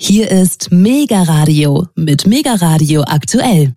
[0.00, 3.74] Hier ist Mega Radio mit Mega Radio aktuell.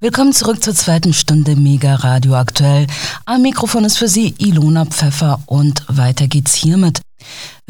[0.00, 2.88] Willkommen zurück zur zweiten Stunde Mega Radio aktuell.
[3.26, 7.02] Am Mikrofon ist für Sie Ilona Pfeffer und weiter geht's hiermit.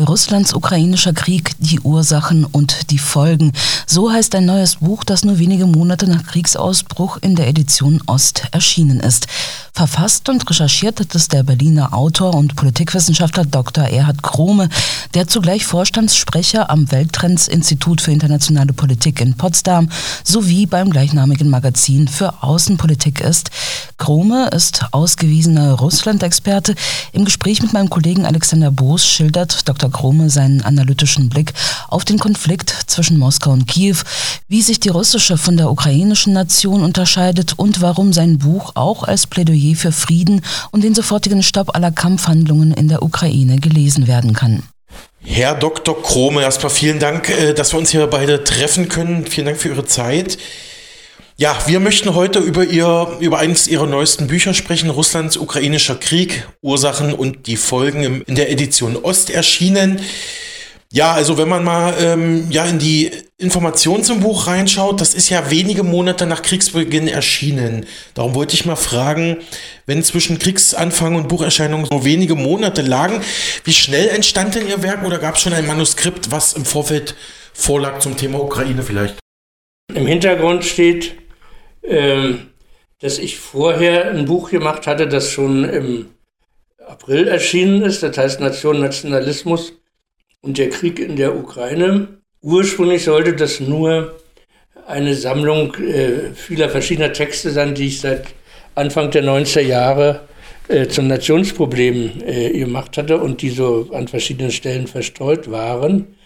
[0.01, 3.53] Russlands ukrainischer Krieg, die Ursachen und die Folgen.
[3.87, 8.45] So heißt ein neues Buch, das nur wenige Monate nach Kriegsausbruch in der Edition Ost
[8.53, 9.27] erschienen ist.
[9.73, 13.85] Verfasst und recherchiert hat es der Berliner Autor und Politikwissenschaftler Dr.
[13.85, 14.69] Erhard Krome,
[15.15, 19.89] der zugleich Vorstandssprecher am Welttrends-Institut für internationale Politik in Potsdam
[20.25, 23.51] sowie beim gleichnamigen Magazin für Außenpolitik ist.
[23.97, 26.75] Krome ist ausgewiesener Russland-Experte.
[27.13, 29.90] Im Gespräch mit meinem Kollegen Alexander Boos schildert Dr.
[29.91, 31.53] Krome seinen analytischen Blick
[31.89, 33.97] auf den Konflikt zwischen Moskau und Kiew,
[34.49, 39.27] wie sich die russische von der ukrainischen Nation unterscheidet und warum sein Buch auch als
[39.27, 44.63] Plädoyer für Frieden und den sofortigen Stopp aller Kampfhandlungen in der Ukraine gelesen werden kann.
[45.23, 46.01] Herr Dr.
[46.03, 49.27] Krome, erstmal vielen Dank, äh, dass wir uns hier beide treffen können.
[49.27, 50.39] Vielen Dank für Ihre Zeit.
[51.41, 56.47] Ja, wir möchten heute über ihr, über eines ihrer neuesten Bücher sprechen, Russlands ukrainischer Krieg,
[56.61, 60.03] Ursachen und die Folgen in der Edition Ost erschienen.
[60.93, 65.31] Ja, also wenn man mal ähm, ja in die Informationen zum Buch reinschaut, das ist
[65.31, 67.87] ja wenige Monate nach Kriegsbeginn erschienen.
[68.13, 69.39] Darum wollte ich mal fragen,
[69.87, 73.23] wenn zwischen Kriegsanfang und Bucherscheinung nur wenige Monate lagen,
[73.65, 77.15] wie schnell entstand denn Ihr Werk oder gab es schon ein Manuskript, was im Vorfeld
[77.55, 79.15] vorlag zum Thema Ukraine vielleicht?
[79.95, 81.15] Im Hintergrund steht
[81.83, 86.07] dass ich vorher ein Buch gemacht hatte, das schon im
[86.87, 89.73] April erschienen ist, das heißt Nation, Nationalismus
[90.43, 92.09] und der Krieg in der Ukraine.
[92.43, 94.19] Ursprünglich sollte das nur
[94.87, 98.27] eine Sammlung äh, vieler verschiedener Texte sein, die ich seit
[98.75, 100.23] Anfang der 90er Jahre
[100.69, 106.17] äh, zum Nationsproblem äh, gemacht hatte und die so an verschiedenen Stellen verstreut waren.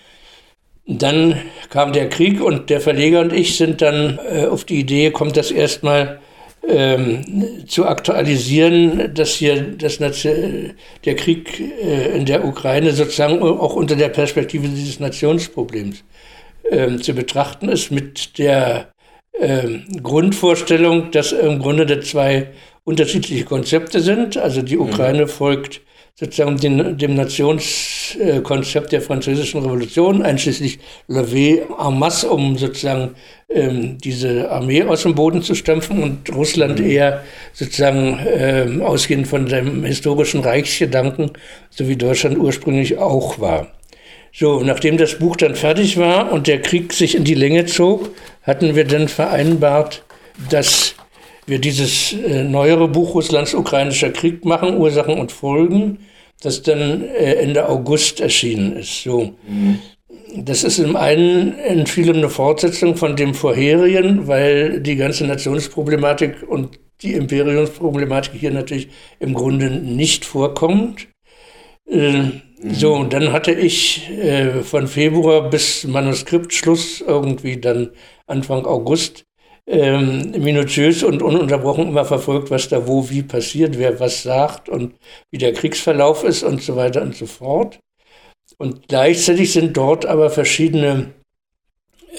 [0.87, 1.41] Dann
[1.71, 5.37] kam der Krieg und der Verleger und ich sind dann äh, auf die Idee kommt,
[5.37, 6.21] das erstmal
[6.69, 13.97] ähm, zu aktualisieren, dass hier das, der Krieg äh, in der Ukraine sozusagen auch unter
[13.97, 16.05] der Perspektive dieses Nationsproblems
[16.70, 18.92] ähm, zu betrachten ist, mit der
[19.39, 22.48] ähm, Grundvorstellung, dass im Grunde da zwei
[22.85, 24.37] unterschiedliche Konzepte sind.
[24.37, 24.83] Also die mhm.
[24.83, 25.81] Ukraine folgt
[26.17, 33.17] sozusagen den, dem Nationskonzept der Französischen Revolution, einschließlich Levée en masse, um sozusagen
[33.51, 36.86] ähm, diese Armee aus dem Boden zu stampfen und Russland mhm.
[36.86, 41.33] eher sozusagen ähm, ausgehend von seinem historischen Reichsgedanken,
[41.70, 43.67] so wie Deutschland ursprünglich auch war.
[44.33, 48.11] So, nachdem das Buch dann fertig war und der Krieg sich in die Länge zog,
[48.42, 50.05] hatten wir dann vereinbart,
[50.51, 50.95] dass
[51.47, 55.99] wir dieses äh, neuere Buch Russlands ukrainischer Krieg machen, Ursachen und Folgen,
[56.43, 59.03] das dann äh, Ende August erschienen ist.
[59.03, 59.35] So.
[59.47, 59.79] Mhm.
[60.37, 66.43] Das ist im einen in vielem eine Fortsetzung von dem vorherigen, weil die ganze Nationsproblematik
[66.49, 68.89] und die Imperiumsproblematik hier natürlich
[69.21, 71.09] im Grunde nicht vorkommt.
[71.89, 72.43] Äh, mhm.
[72.73, 77.91] So, und dann hatte ich äh, von Februar bis Manuskriptschluss irgendwie dann
[78.27, 79.27] Anfang August
[79.67, 84.95] ähm, minutiös und ununterbrochen immer verfolgt, was da wo wie passiert, wer was sagt und
[85.30, 87.79] wie der Kriegsverlauf ist und so weiter und so fort.
[88.58, 91.13] Und gleichzeitig sind dort aber verschiedene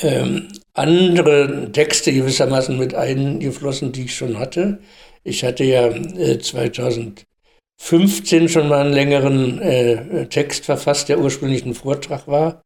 [0.02, 4.80] ähm, andere Texte gewissermaßen mit eingeflossen, die ich schon hatte.
[5.24, 11.76] Ich hatte ja äh, 2015 schon mal einen längeren äh, Text verfasst, der ursprünglich ein
[11.76, 12.64] Vortrag war,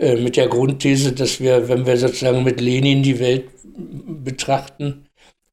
[0.00, 3.46] mit der Grundthese, dass wir, wenn wir sozusagen mit Lenin die Welt
[4.24, 5.08] betrachten,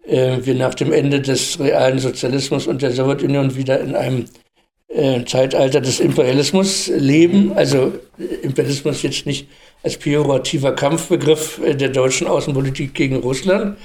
[0.07, 4.25] äh, wir nach dem Ende des realen Sozialismus und der Sowjetunion wieder in einem
[4.87, 7.53] äh, Zeitalter des Imperialismus leben.
[7.55, 7.93] Also
[8.43, 9.47] Imperialismus jetzt nicht
[9.83, 13.77] als pejorativer Kampfbegriff äh, der deutschen Außenpolitik gegen Russland,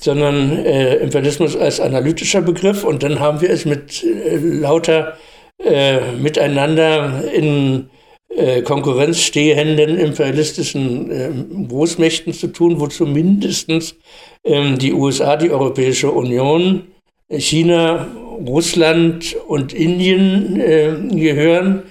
[0.00, 2.84] sondern äh, Imperialismus als analytischer Begriff.
[2.84, 5.16] Und dann haben wir es mit äh, lauter
[5.58, 7.88] äh, Miteinander in
[8.28, 13.96] äh, Konkurrenz stehenden imperialistischen äh, Großmächten zu tun, wozu mindestens
[14.44, 16.88] ähm, die USA, die Europäische Union,
[17.30, 18.08] China,
[18.46, 21.84] Russland und Indien äh, gehören,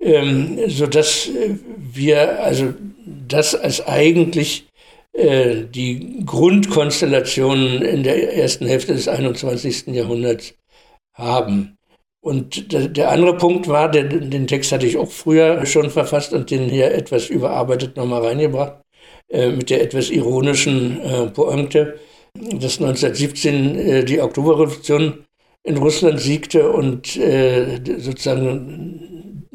[0.00, 1.30] ähm, sodass
[1.92, 2.74] wir also
[3.26, 4.68] das als eigentlich
[5.12, 9.88] äh, die Grundkonstellation in der ersten Hälfte des 21.
[9.88, 10.54] Jahrhunderts
[11.14, 11.77] haben.
[12.28, 16.68] Und der andere Punkt war, den, Text hatte ich auch früher schon verfasst und den
[16.68, 18.82] hier etwas überarbeitet nochmal reingebracht,
[19.30, 21.98] äh, mit der etwas ironischen äh, Pointe,
[22.34, 25.24] dass 1917 äh, die Oktoberrevolution
[25.62, 27.06] in Russland siegte und
[27.98, 29.46] sozusagen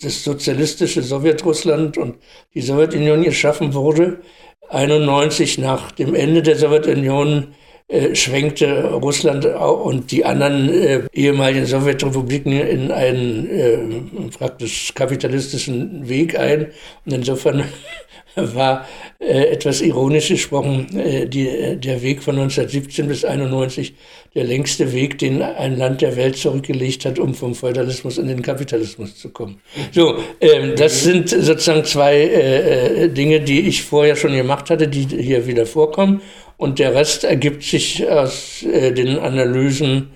[0.00, 2.16] das sozialistische Sowjetrussland und
[2.54, 4.20] die Sowjetunion geschaffen wurde.
[4.68, 7.54] 91 nach dem Ende der Sowjetunion
[7.88, 16.38] äh, schwenkte Russland und die anderen äh, ehemaligen Sowjetrepubliken in einen äh, praktisch kapitalistischen Weg
[16.38, 16.68] ein.
[17.04, 17.64] Und insofern
[18.36, 18.86] war
[19.18, 23.94] äh, etwas ironisch gesprochen äh, die, der Weg von 1917 bis 91
[24.34, 28.42] der längste Weg, den ein Land der Welt zurückgelegt hat, um vom Feudalismus in den
[28.42, 29.60] Kapitalismus zu kommen.
[29.92, 35.06] So, ähm, das sind sozusagen zwei äh, Dinge, die ich vorher schon gemacht hatte, die
[35.06, 36.20] hier wieder vorkommen.
[36.56, 40.10] Und der Rest ergibt sich aus äh, den Analysen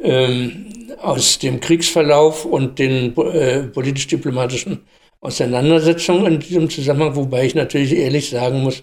[0.00, 0.66] ähm,
[1.00, 4.80] aus dem Kriegsverlauf und den äh, politisch-diplomatischen
[5.20, 8.82] Auseinandersetzungen in diesem Zusammenhang, wobei ich natürlich ehrlich sagen muss,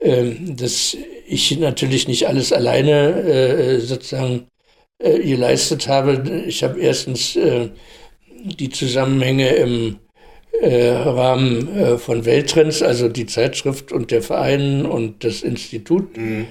[0.00, 0.96] ähm, dass
[1.26, 4.46] ich natürlich nicht alles alleine äh, sozusagen
[4.98, 6.44] äh, geleistet habe.
[6.46, 7.68] Ich habe erstens äh,
[8.44, 9.98] die Zusammenhänge im
[10.60, 16.16] Rahmen von Welttrends, also die Zeitschrift und der Verein und das Institut.
[16.16, 16.46] Mhm.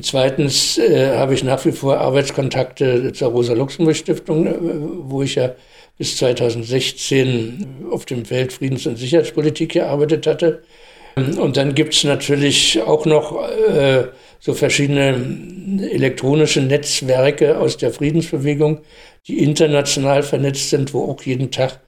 [0.00, 4.48] Zweitens habe ich nach wie vor Arbeitskontakte zur Rosa-Luxemburg-Stiftung,
[5.10, 5.54] wo ich ja
[5.98, 10.62] bis 2016 auf dem Feld Friedens- und Sicherheitspolitik gearbeitet hatte.
[11.16, 14.04] Und dann gibt es natürlich auch noch äh,
[14.38, 18.80] so verschiedene elektronische Netzwerke aus der Friedensbewegung,
[19.26, 21.85] die international vernetzt sind, wo auch jeden Tag äh,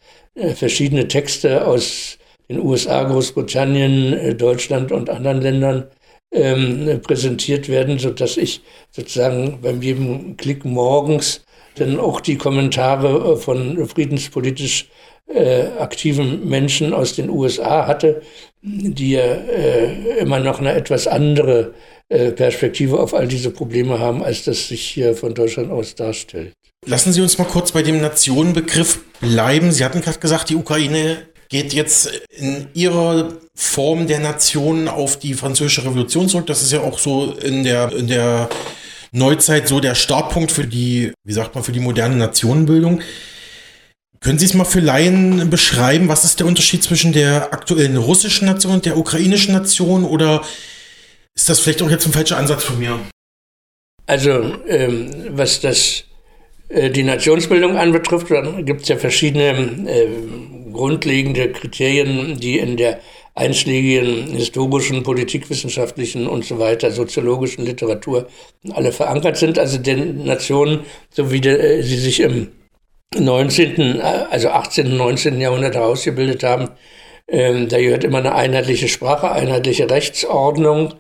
[0.55, 2.19] verschiedene Texte aus
[2.49, 5.85] den USA, Großbritannien, äh, Deutschland und anderen Ländern
[6.33, 11.43] ähm, präsentiert werden, sodass ich sozusagen beim jedem Klick morgens
[11.77, 14.89] dann auch die Kommentare äh, von friedenspolitisch
[15.27, 18.23] äh, aktiven Menschen aus den USA hatte,
[18.63, 21.75] die ja äh, immer noch eine etwas andere
[22.09, 26.55] äh, Perspektive auf all diese Probleme haben, als das sich hier von Deutschland aus darstellt.
[26.87, 29.73] Lassen Sie uns mal kurz bei dem Nationenbegriff bleiben.
[29.73, 35.35] Sie hatten gerade gesagt, die Ukraine geht jetzt in ihrer Form der Nation auf die
[35.35, 36.47] französische Revolution zurück.
[36.47, 38.49] Das ist ja auch so in der, in der
[39.13, 43.01] Neuzeit so der Startpunkt für die, wie sagt man, für die moderne Nationenbildung.
[44.21, 46.09] Können Sie es mal für Laien beschreiben?
[46.09, 50.05] Was ist der Unterschied zwischen der aktuellen russischen Nation und der ukrainischen Nation?
[50.05, 50.43] Oder
[51.35, 52.99] ist das vielleicht auch jetzt ein falscher Ansatz von mir?
[54.07, 56.05] Also, ähm, was das,
[56.71, 59.53] die Nationsbildung anbetrifft, dann gibt es ja verschiedene
[59.87, 60.09] äh,
[60.73, 63.01] grundlegende Kriterien, die in der
[63.35, 68.27] einschlägigen historischen, politikwissenschaftlichen und so weiter, soziologischen Literatur
[68.73, 69.59] alle verankert sind.
[69.59, 70.81] Also den Nationen,
[71.11, 72.49] so wie de, äh, sie sich im
[73.17, 75.41] 19., also 18., 19.
[75.41, 76.71] Jahrhundert herausgebildet haben.
[77.29, 80.95] Ähm, da gehört immer eine einheitliche Sprache, einheitliche Rechtsordnung,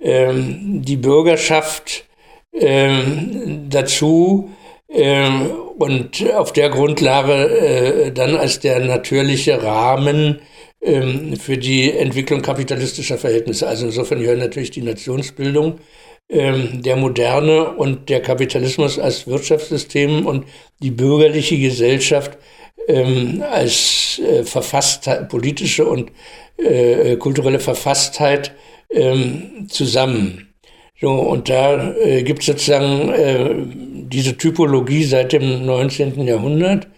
[0.00, 2.04] ähm, die Bürgerschaft
[2.52, 4.50] ähm, dazu
[4.94, 10.40] und auf der Grundlage äh, dann als der natürliche Rahmen
[10.80, 13.66] ähm, für die Entwicklung kapitalistischer Verhältnisse.
[13.66, 15.80] Also insofern gehören natürlich die Nationsbildung
[16.28, 20.46] ähm, der Moderne und der Kapitalismus als Wirtschaftssystem und
[20.80, 22.38] die bürgerliche Gesellschaft
[22.86, 26.12] ähm, als äh, Verfasstheit, politische und
[26.58, 28.52] äh, kulturelle Verfasstheit
[28.90, 30.54] ähm, zusammen.
[31.00, 33.10] So, und da äh, gibt es sozusagen
[34.08, 36.26] diese Typologie seit dem 19.
[36.26, 36.88] Jahrhundert.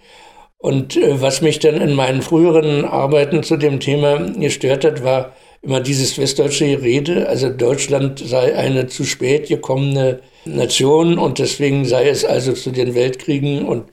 [0.59, 5.33] Und äh, was mich dann in meinen früheren Arbeiten zu dem Thema gestört hat, war
[5.63, 12.09] immer dieses westdeutsche Rede, also Deutschland sei eine zu spät gekommene Nation und deswegen sei
[12.09, 13.85] es also zu den Weltkriegen und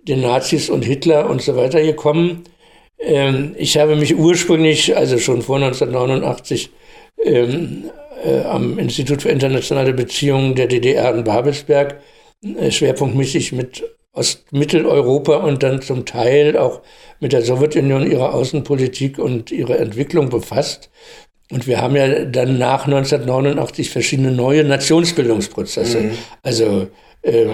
[0.00, 2.44] den Nazis und Hitler und so weiter gekommen.
[2.98, 6.70] Ähm, ich habe mich ursprünglich, also schon vor 1989,
[7.24, 7.84] ähm,
[8.24, 12.00] äh, am Institut für internationale Beziehungen der DDR in Babelsberg
[12.42, 16.80] schwerpunktmäßig mit Ostmitteleuropa und dann zum Teil auch
[17.20, 20.90] mit der Sowjetunion ihrer Außenpolitik und ihrer Entwicklung befasst.
[21.50, 26.00] Und wir haben ja dann nach 1989 verschiedene neue Nationsbildungsprozesse.
[26.00, 26.10] Mhm.
[26.42, 26.88] Also
[27.22, 27.46] äh,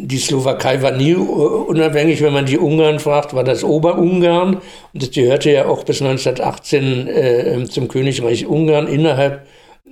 [0.00, 4.54] die Slowakei war nie unabhängig, wenn man die Ungarn fragt, war das Oberungarn.
[4.54, 9.46] Und das gehörte ja auch bis 1918 äh, zum Königreich Ungarn innerhalb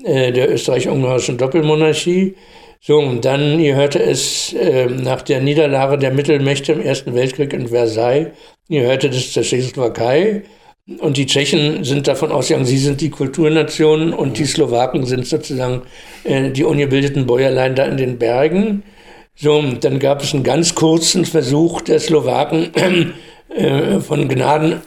[0.04, 2.36] äh, der österreich-ungarischen Doppelmonarchie.
[2.82, 7.68] So, und dann gehörte es äh, nach der Niederlage der Mittelmächte im Ersten Weltkrieg in
[7.68, 8.28] Versailles,
[8.70, 10.42] gehörte das zur Tschechoslowakei.
[10.98, 15.82] Und die Tschechen sind davon ausgegangen, sie sind die Kulturnation und die Slowaken sind sozusagen
[16.24, 18.82] äh, die ungebildeten Bäuerlein da in den Bergen.
[19.36, 22.70] So, dann gab es einen ganz kurzen Versuch der Slowaken
[23.54, 24.80] äh, von Gnaden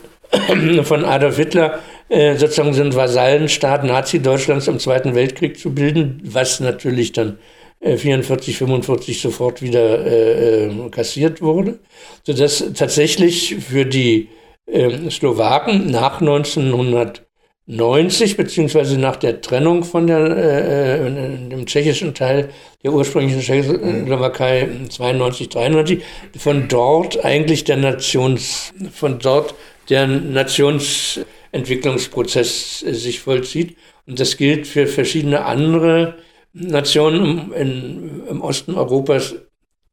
[0.82, 6.60] von Adolf Hitler, äh, sozusagen so einen Vasallenstaat Nazi-Deutschlands im Zweiten Weltkrieg zu bilden, was
[6.60, 7.38] natürlich dann
[7.84, 11.80] 44, äh, 45 sofort wieder äh, äh, kassiert wurde,
[12.24, 14.28] sodass tatsächlich für die
[14.66, 21.10] äh, Slowaken nach 1990, beziehungsweise nach der Trennung von der, äh, äh
[21.48, 22.48] dem tschechischen Teil
[22.82, 26.02] der ursprünglichen Tschechoslowakei 92, 93,
[26.38, 29.54] von dort eigentlich der Nations, von dort
[29.90, 33.76] der Nationsentwicklungsprozess sich vollzieht.
[34.06, 36.14] Und das gilt für verschiedene andere
[36.54, 39.34] Nationen im, im Osten Europas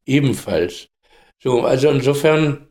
[0.05, 0.87] ebenfalls.
[1.39, 2.67] So, also insofern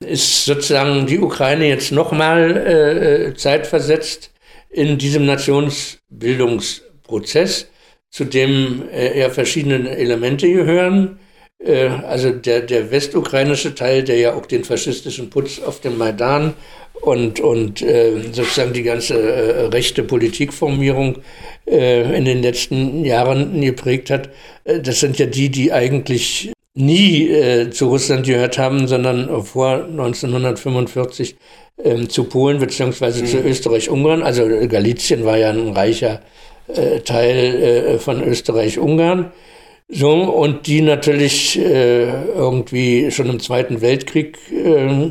[0.00, 4.32] ist sozusagen die Ukraine jetzt nochmal äh, zeitversetzt
[4.70, 7.68] in diesem Nationsbildungsprozess,
[8.10, 11.20] zu dem äh, ja verschiedene Elemente gehören.
[11.64, 16.54] Äh, also der, der westukrainische Teil, der ja auch den faschistischen Putz auf dem Maidan
[17.00, 21.18] und, und äh, sozusagen die ganze äh, rechte Politikformierung
[21.66, 24.28] äh, in den letzten Jahren geprägt hat.
[24.64, 29.84] Äh, das sind ja die, die eigentlich nie äh, zu Russland gehört haben, sondern vor
[29.84, 31.36] 1945
[31.82, 33.26] ähm, zu Polen beziehungsweise mhm.
[33.26, 34.22] zu Österreich-Ungarn.
[34.22, 36.20] Also Galizien war ja ein reicher
[37.04, 39.32] Teil von Österreich-Ungarn.
[39.92, 45.10] So, und die natürlich äh, irgendwie schon im Zweiten Weltkrieg äh,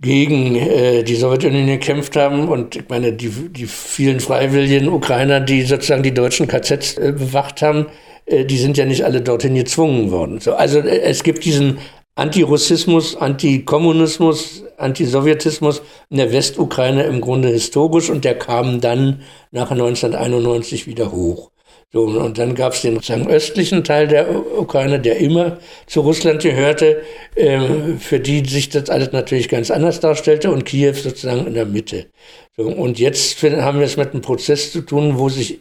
[0.00, 2.48] gegen äh, die Sowjetunion gekämpft haben.
[2.48, 7.62] Und ich meine, die, die vielen freiwilligen Ukrainer, die sozusagen die deutschen KZs äh, bewacht
[7.62, 7.86] haben,
[8.26, 10.40] äh, die sind ja nicht alle dorthin gezwungen worden.
[10.40, 11.78] So, also äh, es gibt diesen
[12.16, 20.88] Antirussismus, Antikommunismus, Antisowjetismus in der Westukraine im Grunde historisch und der kam dann nach 1991
[20.88, 21.52] wieder hoch.
[21.90, 24.28] So, und dann gab es den sozusagen östlichen Teil der
[24.58, 27.02] Ukraine, der immer zu Russland gehörte,
[27.34, 31.64] äh, für die sich das alles natürlich ganz anders darstellte und Kiew sozusagen in der
[31.64, 32.06] Mitte.
[32.58, 35.60] So, und jetzt haben wir es mit einem Prozess zu tun, wo sich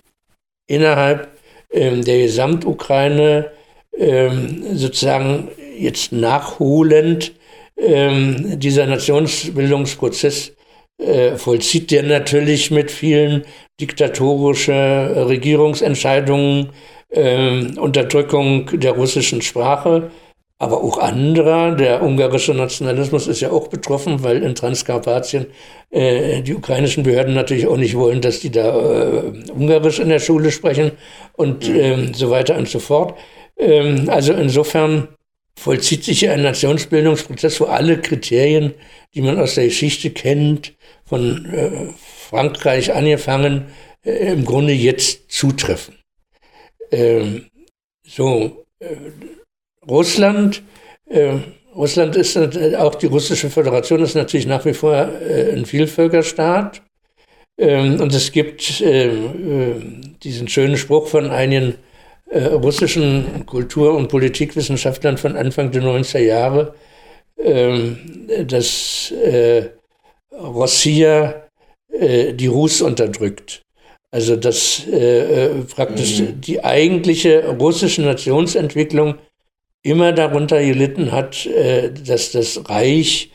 [0.67, 1.29] innerhalb
[1.71, 3.51] ähm, der Gesamtukraine
[3.97, 7.33] ähm, sozusagen jetzt nachholend
[7.77, 10.53] ähm, dieser Nationsbildungsprozess
[10.97, 13.45] äh, vollzieht, der natürlich mit vielen
[13.79, 16.69] diktatorische Regierungsentscheidungen,
[17.09, 20.11] äh, Unterdrückung der russischen Sprache,
[20.59, 21.75] aber auch anderer.
[21.75, 25.47] Der ungarische Nationalismus ist ja auch betroffen, weil in Transkarpatien
[25.91, 30.19] äh, die ukrainischen Behörden natürlich auch nicht wollen, dass die da äh, Ungarisch in der
[30.19, 30.91] Schule sprechen
[31.33, 33.17] und äh, so weiter und so fort.
[33.57, 35.09] Ähm, also insofern
[35.55, 38.73] vollzieht sich hier ein Nationsbildungsprozess, wo alle Kriterien,
[39.13, 40.73] die man aus der Geschichte kennt,
[41.05, 41.87] von äh,
[42.29, 43.67] Frankreich angefangen,
[44.03, 45.95] äh, im Grunde jetzt zutreffen.
[46.91, 47.45] Ähm,
[48.05, 48.95] so, äh,
[49.87, 50.63] Russland,
[51.09, 51.35] äh,
[51.75, 52.37] Russland ist
[52.75, 56.81] auch die russische Föderation ist natürlich nach wie vor äh, ein Vielvölkerstaat.
[57.57, 59.09] Ähm, und es gibt äh,
[60.23, 61.75] diesen schönen Spruch von einigen
[62.29, 66.75] russischen Kultur- und Politikwissenschaftlern von Anfang der 90er Jahre,
[67.41, 69.13] ähm, dass
[70.33, 71.46] Rossia
[71.91, 73.61] äh, die Rus unterdrückt.
[74.11, 76.41] Also dass äh, äh, praktisch mhm.
[76.41, 79.15] die eigentliche russische Nationsentwicklung
[79.83, 83.31] immer darunter gelitten hat, äh, dass das Reich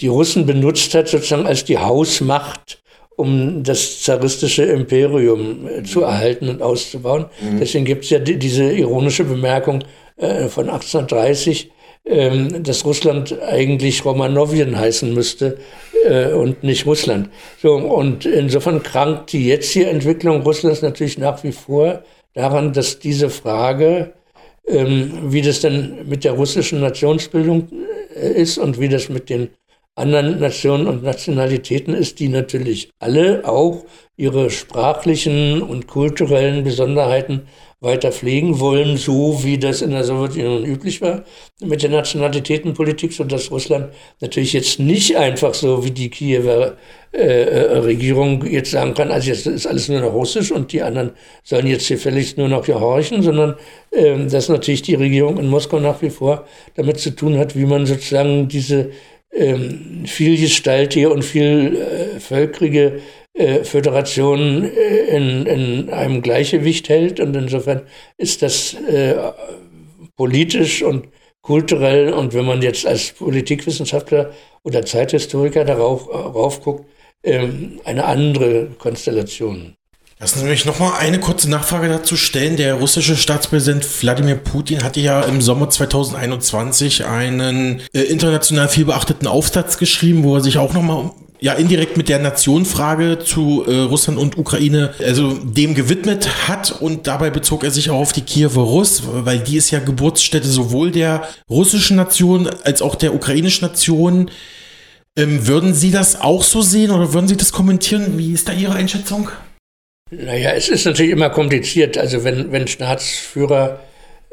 [0.00, 2.82] die Russen benutzt hat, sozusagen als die Hausmacht,
[3.16, 7.26] um das zaristische Imperium äh, zu erhalten und auszubauen.
[7.40, 7.60] Mhm.
[7.60, 9.84] Deswegen gibt es ja die, diese ironische Bemerkung
[10.16, 11.70] äh, von 1830,
[12.04, 15.58] ähm, dass Russland eigentlich Romanowien heißen müsste
[16.06, 17.30] äh, und nicht Russland.
[17.60, 22.02] So, und insofern krankt die jetzige Entwicklung Russlands natürlich nach wie vor
[22.34, 24.12] daran, dass diese Frage,
[24.66, 27.68] ähm, wie das denn mit der russischen Nationsbildung
[28.14, 29.48] äh, ist und wie das mit den
[29.98, 33.84] anderen Nationen und Nationalitäten ist, die natürlich alle auch
[34.16, 37.42] ihre sprachlichen und kulturellen Besonderheiten
[37.80, 41.22] weiter pflegen wollen, so wie das in der Sowjetunion üblich war
[41.62, 43.90] mit der Nationalitätenpolitik, sodass Russland
[44.20, 46.76] natürlich jetzt nicht einfach so wie die Kiewer
[47.12, 50.82] äh, äh, Regierung jetzt sagen kann, also jetzt ist alles nur noch Russisch und die
[50.82, 51.12] anderen
[51.44, 53.54] sollen jetzt gefälligst nur noch gehorchen, sondern
[53.92, 57.66] äh, dass natürlich die Regierung in Moskau nach wie vor damit zu tun hat, wie
[57.66, 58.90] man sozusagen diese
[59.32, 63.00] ähm, vielgestaltige und vielvölkrige äh,
[63.38, 67.20] äh, Föderation äh, in, in, einem Gleichgewicht hält.
[67.20, 67.82] Und insofern
[68.16, 69.14] ist das äh,
[70.16, 71.06] politisch und
[71.40, 74.32] kulturell und wenn man jetzt als Politikwissenschaftler
[74.64, 76.86] oder Zeithistoriker darauf, darauf guckt,
[77.22, 79.77] ähm, eine andere Konstellation.
[80.20, 82.56] Lassen Sie mich noch mal eine kurze Nachfrage dazu stellen.
[82.56, 89.78] Der russische Staatspräsident Wladimir Putin hatte ja im Sommer 2021 einen äh, international vielbeachteten Aufsatz
[89.78, 94.18] geschrieben, wo er sich auch noch mal ja indirekt mit der Nationfrage zu äh, Russland
[94.18, 98.64] und Ukraine also dem gewidmet hat und dabei bezog er sich auch auf die Kiewer
[98.64, 104.32] Russ, weil die ist ja Geburtsstätte sowohl der russischen Nation als auch der ukrainischen Nation.
[105.14, 108.18] Ähm, würden Sie das auch so sehen oder würden Sie das kommentieren?
[108.18, 109.28] Wie ist da Ihre Einschätzung?
[110.10, 111.98] Naja, es ist natürlich immer kompliziert.
[111.98, 113.80] Also wenn, wenn Staatsführer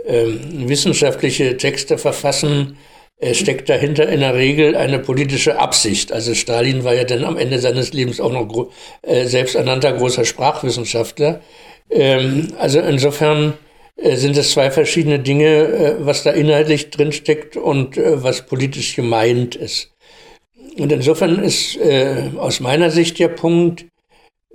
[0.05, 2.77] ähm, wissenschaftliche Texte verfassen,
[3.17, 6.11] äh, steckt dahinter in der Regel eine politische Absicht.
[6.11, 8.69] Also Stalin war ja dann am Ende seines Lebens auch noch
[9.01, 11.41] äh, selbsternannter großer Sprachwissenschaftler.
[11.89, 13.53] Ähm, also insofern
[13.95, 18.95] äh, sind es zwei verschiedene Dinge, äh, was da inhaltlich drinsteckt und äh, was politisch
[18.95, 19.91] gemeint ist.
[20.77, 23.85] Und insofern ist äh, aus meiner Sicht der Punkt,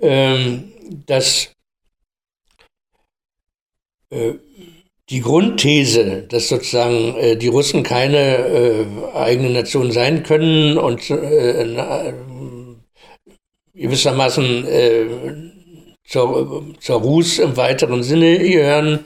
[0.01, 0.73] ähm,
[1.07, 1.51] dass
[4.11, 4.35] äh,
[5.09, 11.65] die Grundthese, dass sozusagen äh, die Russen keine äh, eigene Nation sein können und äh,
[11.67, 12.13] na,
[13.75, 15.07] gewissermaßen äh,
[16.07, 19.05] zur, zur Rus im weiteren Sinne gehören,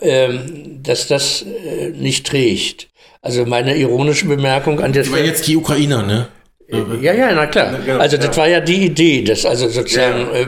[0.00, 2.88] ähm, dass das äh, nicht trägt.
[3.22, 5.18] Also meine ironische Bemerkung an der Stelle.
[5.18, 6.28] war jetzt die Ukrainer, ne?
[6.68, 7.78] Ja, ja, na klar.
[7.84, 10.40] Genau, also das war ja die Idee, dass also sozusagen ja.
[10.40, 10.46] äh,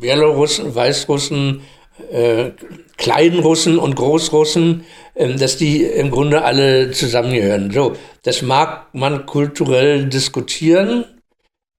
[0.00, 1.62] Belarussen, Weißrussen,
[2.10, 2.50] äh,
[2.96, 7.70] Kleinrussen und Großrussen, äh, dass die im Grunde alle zusammengehören.
[7.70, 11.04] So, das mag man kulturell diskutieren,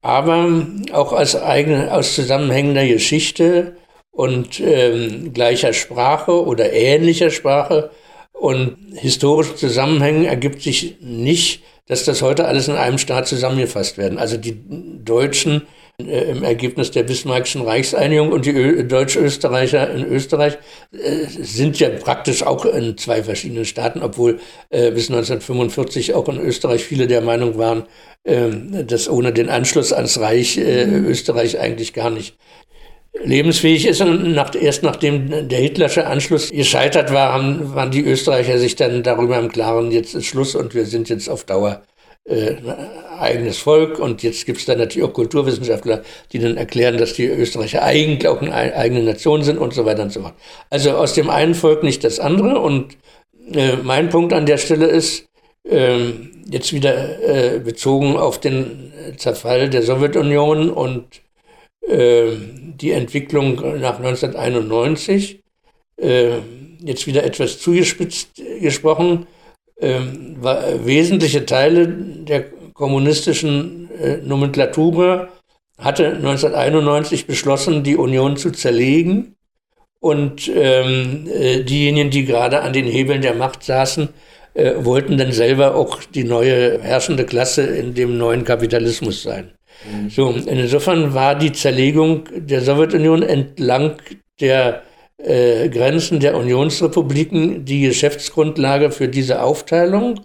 [0.01, 3.75] aber auch aus eigene, aus zusammenhängender Geschichte
[4.11, 7.89] und ähm, gleicher Sprache oder ähnlicher Sprache
[8.31, 14.17] und historischen Zusammenhängen ergibt sich nicht, dass das heute alles in einem Staat zusammengefasst werden.
[14.17, 14.57] Also die
[15.03, 15.63] Deutschen
[15.99, 20.57] äh, im Ergebnis der Bismarckischen Reichseinigung und die Deutsch-Österreicher in Österreich
[20.91, 26.39] äh, sind ja praktisch auch in zwei verschiedenen Staaten, obwohl äh, bis 1945 auch in
[26.39, 27.83] Österreich viele der Meinung waren,
[28.25, 32.37] ähm, dass ohne den Anschluss ans Reich äh, Österreich eigentlich gar nicht
[33.21, 34.01] lebensfähig ist.
[34.01, 39.03] Und nach, erst nachdem der hitlersche Anschluss gescheitert war, haben, waren die Österreicher sich dann
[39.03, 41.83] darüber im Klaren, jetzt ist Schluss und wir sind jetzt auf Dauer
[42.25, 42.55] äh,
[43.19, 43.99] eigenes Volk.
[43.99, 48.27] Und jetzt gibt es dann natürlich auch Kulturwissenschaftler, die dann erklären, dass die Österreicher eigentlich
[48.27, 50.35] auch eine eigene Nation sind und so weiter und so fort.
[50.69, 52.59] Also aus dem einen Volk nicht das andere.
[52.59, 52.97] Und
[53.51, 55.25] äh, mein Punkt an der Stelle ist,
[55.69, 55.97] äh,
[56.49, 61.22] jetzt wieder äh, bezogen auf den Zerfall der Sowjetunion und
[61.87, 65.43] die Entwicklung nach 1991,
[65.97, 66.37] äh,
[66.81, 69.27] jetzt wieder etwas zugespitzt gesprochen,
[69.79, 75.29] ähm, wesentliche Teile der kommunistischen äh, Nomenklatur
[75.77, 79.35] hatte 1991 beschlossen, die Union zu zerlegen.
[79.99, 84.09] Und ähm, äh, diejenigen, die gerade an den Hebeln der Macht saßen,
[84.53, 89.51] äh, wollten dann selber auch die neue herrschende Klasse in dem neuen Kapitalismus sein.
[90.09, 93.97] So, insofern war die Zerlegung der Sowjetunion entlang
[94.39, 94.83] der
[95.17, 100.21] äh, Grenzen der Unionsrepubliken die Geschäftsgrundlage für diese Aufteilung.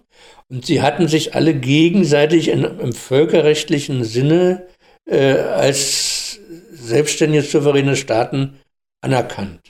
[0.49, 4.67] Und sie hatten sich alle gegenseitig in, im völkerrechtlichen Sinne
[5.07, 6.41] äh, als
[6.73, 8.59] selbstständige souveräne Staaten
[9.01, 9.61] anerkannt.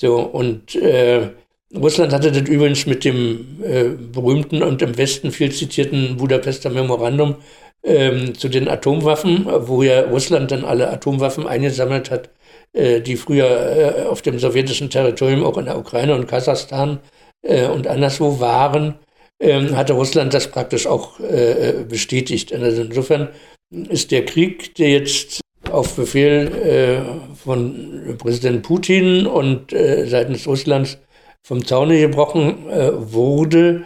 [0.00, 1.30] So, und äh,
[1.74, 7.36] Russland hatte das übrigens mit dem äh, berühmten und im Westen viel zitierten Budapester Memorandum
[7.84, 12.30] ähm, zu den Atomwaffen, wo ja Russland dann alle Atomwaffen eingesammelt hat,
[12.72, 16.98] äh, die früher äh, auf dem sowjetischen Territorium, auch in der Ukraine und Kasachstan
[17.42, 18.94] äh, und anderswo waren,
[19.40, 22.52] ähm, hatte Russland das praktisch auch äh, bestätigt.
[22.52, 23.28] Also insofern
[23.70, 30.98] ist der Krieg, der jetzt auf Befehl äh, von Präsident Putin und äh, seitens Russlands
[31.42, 32.64] vom Zaune gebrochen
[33.12, 33.84] wurde,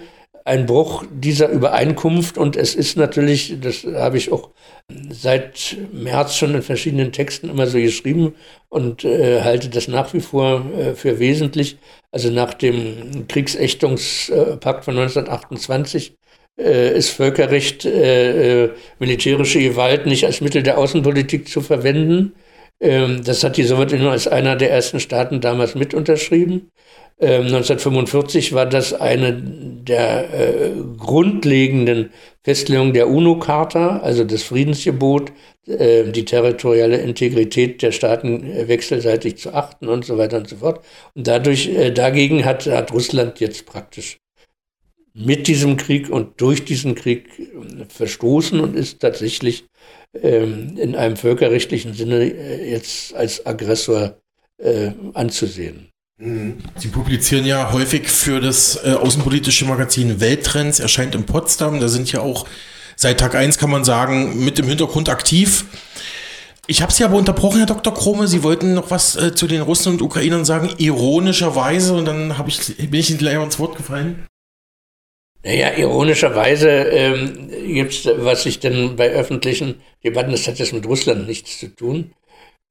[0.48, 4.50] ein Bruch dieser Übereinkunft und es ist natürlich, das habe ich auch
[5.10, 8.34] seit März schon in verschiedenen Texten immer so geschrieben
[8.70, 11.76] und äh, halte das nach wie vor äh, für wesentlich.
[12.10, 16.16] Also nach dem Kriegsächtungspakt von 1928
[16.58, 22.34] äh, ist Völkerrecht, äh, äh, militärische Gewalt nicht als Mittel der Außenpolitik zu verwenden.
[22.80, 26.70] Ähm, das hat die Sowjetunion als einer der ersten Staaten damals mit unterschrieben.
[27.20, 32.10] 1945 ähm, war das eine der äh, grundlegenden
[32.44, 35.32] Festlegungen der UNO-Charta, also das Friedensgebot,
[35.66, 40.56] äh, die territoriale Integrität der Staaten äh, wechselseitig zu achten und so weiter und so
[40.56, 40.84] fort.
[41.14, 44.18] Und dadurch, äh, dagegen hat, hat Russland jetzt praktisch
[45.12, 49.66] mit diesem Krieg und durch diesen Krieg äh, verstoßen und ist tatsächlich
[50.14, 54.20] ähm, in einem völkerrechtlichen Sinne äh, jetzt als Aggressor
[55.14, 55.92] anzusehen.
[56.20, 61.78] Sie publizieren ja häufig für das äh, außenpolitische Magazin Welttrends, erscheint in Potsdam.
[61.78, 62.44] Da sind ja auch
[62.96, 65.66] seit Tag 1, kann man sagen, mit dem Hintergrund aktiv.
[66.66, 67.94] Ich habe Sie aber unterbrochen, Herr Dr.
[67.94, 68.26] Krome.
[68.26, 72.76] Sie wollten noch was äh, zu den Russen und Ukrainern sagen, ironischerweise, und dann ich,
[72.76, 74.26] bin ich Ihnen gleich ins Wort gefallen.
[75.44, 80.84] Naja, ironischerweise ähm, gibt es, was ich denn bei öffentlichen Debatten, das hat jetzt mit
[80.84, 82.10] Russland nichts zu tun,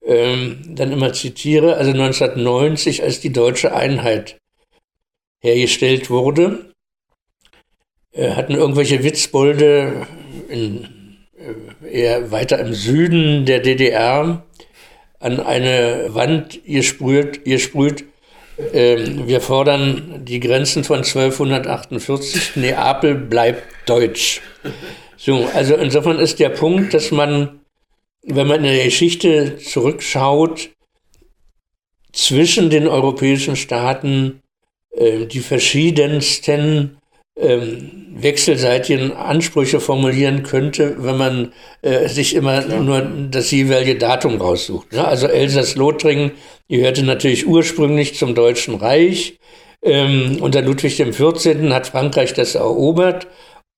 [0.08, 4.38] ähm, dann immer zitiere, also 1990, als die deutsche Einheit
[5.40, 6.72] hergestellt wurde,
[8.14, 10.08] äh, hatten irgendwelche Witzbolde
[10.50, 10.88] in,
[11.84, 14.44] äh, eher weiter im Süden der DDR
[15.20, 18.06] an eine Wand gesprüht, gesprüht
[18.74, 22.56] ähm, wir fordern die Grenzen von 1248.
[22.56, 24.42] Neapel bleibt deutsch.
[25.16, 27.60] So, also insofern ist der Punkt, dass man,
[28.28, 30.70] wenn man in der Geschichte zurückschaut,
[32.12, 34.42] zwischen den europäischen Staaten
[34.92, 36.98] äh, die verschiedensten
[37.40, 44.94] ähm, wechselseitigen Ansprüche formulieren könnte, wenn man äh, sich immer nur das jeweilige Datum raussucht.
[44.94, 45.08] Ne?
[45.08, 46.32] Also Elsass-Lothringen
[46.68, 49.38] gehörte natürlich ursprünglich zum Deutschen Reich.
[49.84, 51.70] Ähm, unter Ludwig XIV.
[51.70, 53.28] hat Frankreich das erobert.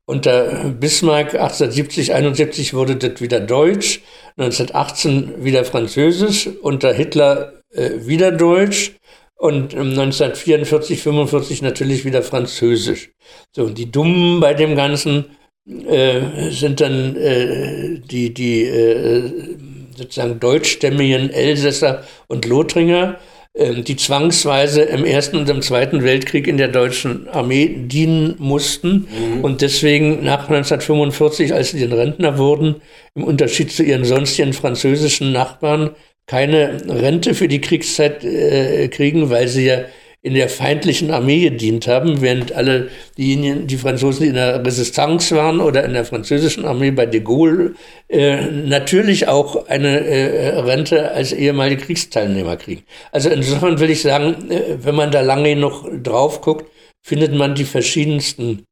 [0.10, 4.02] Unter Bismarck 1870, 71 wurde das wieder Deutsch,
[4.38, 8.94] 1918 wieder Französisch, unter Hitler äh, wieder Deutsch
[9.36, 13.12] und 1944, 45 natürlich wieder Französisch.
[13.56, 15.26] So, und die Dummen bei dem Ganzen
[15.68, 19.58] äh, sind dann äh, die, die äh,
[19.96, 23.20] sozusagen deutschstämmigen Elsässer und Lothringer,
[23.60, 29.44] die zwangsweise im Ersten und im Zweiten Weltkrieg in der deutschen Armee dienen mussten mhm.
[29.44, 32.76] und deswegen nach 1945, als sie den Rentner wurden,
[33.16, 35.92] im Unterschied zu ihren sonstigen französischen Nachbarn,
[36.26, 39.80] keine Rente für die Kriegszeit äh, kriegen, weil sie ja
[40.22, 45.34] in der feindlichen Armee gedient haben, während alle diejenigen, die Franzosen, die in der Resistance
[45.36, 47.76] waren oder in der französischen Armee bei de Gaulle,
[48.10, 52.84] äh, natürlich auch eine äh, Rente als ehemalige Kriegsteilnehmer kriegen.
[53.14, 56.70] Also insofern will ich sagen, äh, wenn man da lange noch drauf guckt,
[57.02, 58.66] findet man die verschiedensten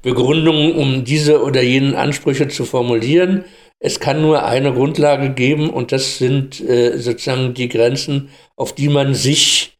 [0.00, 3.44] Begründungen, um diese oder jenen Ansprüche zu formulieren.
[3.80, 8.88] Es kann nur eine Grundlage geben und das sind äh, sozusagen die Grenzen, auf die
[8.88, 9.76] man sich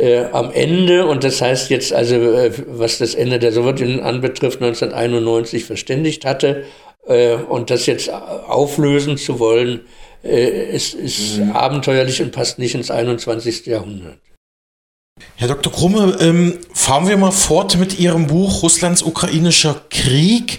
[0.00, 4.62] äh, am Ende, und das heißt jetzt also, äh, was das Ende der Sowjetunion anbetrifft,
[4.62, 6.64] 1991 verständigt hatte.
[7.06, 9.80] Äh, und das jetzt auflösen zu wollen,
[10.24, 11.52] äh, ist, ist mhm.
[11.52, 13.66] abenteuerlich und passt nicht ins 21.
[13.66, 14.18] Jahrhundert.
[15.40, 15.72] Herr Dr.
[15.72, 20.58] Krumme, ähm, fahren wir mal fort mit Ihrem Buch Russlands ukrainischer Krieg.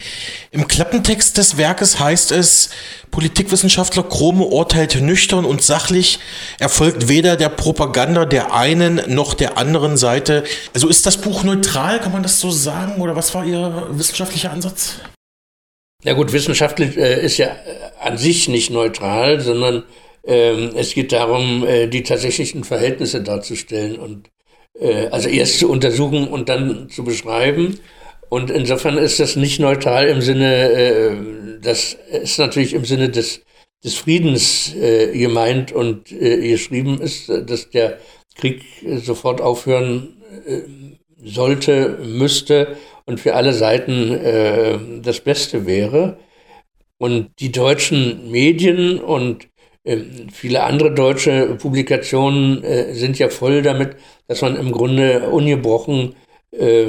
[0.50, 2.72] Im Klappentext des Werkes heißt es,
[3.12, 6.18] Politikwissenschaftler Krumme urteilt nüchtern und sachlich,
[6.58, 10.46] er folgt weder der Propaganda der einen noch der anderen Seite.
[10.74, 13.00] Also ist das Buch neutral, kann man das so sagen?
[13.04, 14.96] Oder was war Ihr wissenschaftlicher Ansatz?
[16.04, 17.52] Na gut, wissenschaftlich äh, ist ja äh,
[18.00, 19.84] an sich nicht neutral, sondern
[20.24, 24.32] ähm, es geht darum, äh, die tatsächlichen Verhältnisse darzustellen und
[24.80, 27.80] äh, also erst zu untersuchen und dann zu beschreiben.
[28.30, 31.16] Und insofern ist das nicht neutral im Sinne, äh,
[31.62, 33.42] das ist natürlich im Sinne des,
[33.84, 38.00] des Friedens äh, gemeint und geschrieben ist, dass der
[38.36, 38.64] Krieg
[39.04, 40.18] sofort aufhören
[41.22, 46.18] sollte, müsste und für alle Seiten das Beste wäre.
[46.98, 49.51] Und die deutschen Medien und
[50.32, 53.96] viele andere deutsche Publikationen äh, sind ja voll damit,
[54.28, 56.16] dass man im Grunde ungebrochen
[56.52, 56.86] äh,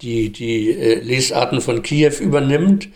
[0.00, 2.88] die, die äh, Lesarten von Kiew übernimmt.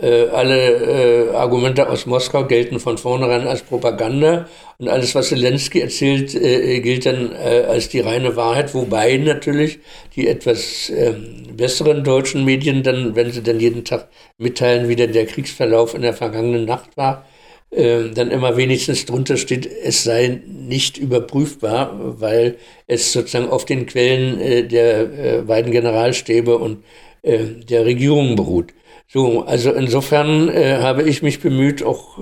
[0.00, 6.34] Äh, alle Argumente aus Moskau gelten von vornherein als Propaganda und alles, was Zelensky erzählt,
[6.34, 9.80] äh, gilt dann als die reine Wahrheit, wobei natürlich
[10.16, 15.12] die etwas ähm, besseren deutschen Medien dann, wenn sie dann jeden Tag mitteilen, wie denn
[15.12, 17.31] der Kriegsverlauf in der vergangenen Nacht war, ähm,
[17.74, 24.38] dann immer wenigstens drunter steht, es sei nicht überprüfbar, weil es sozusagen auf den Quellen
[24.40, 26.84] äh, der äh, beiden Generalstäbe und
[27.22, 28.74] äh, der Regierung beruht.
[29.08, 32.18] So, also insofern habe ich mich bemüht, auch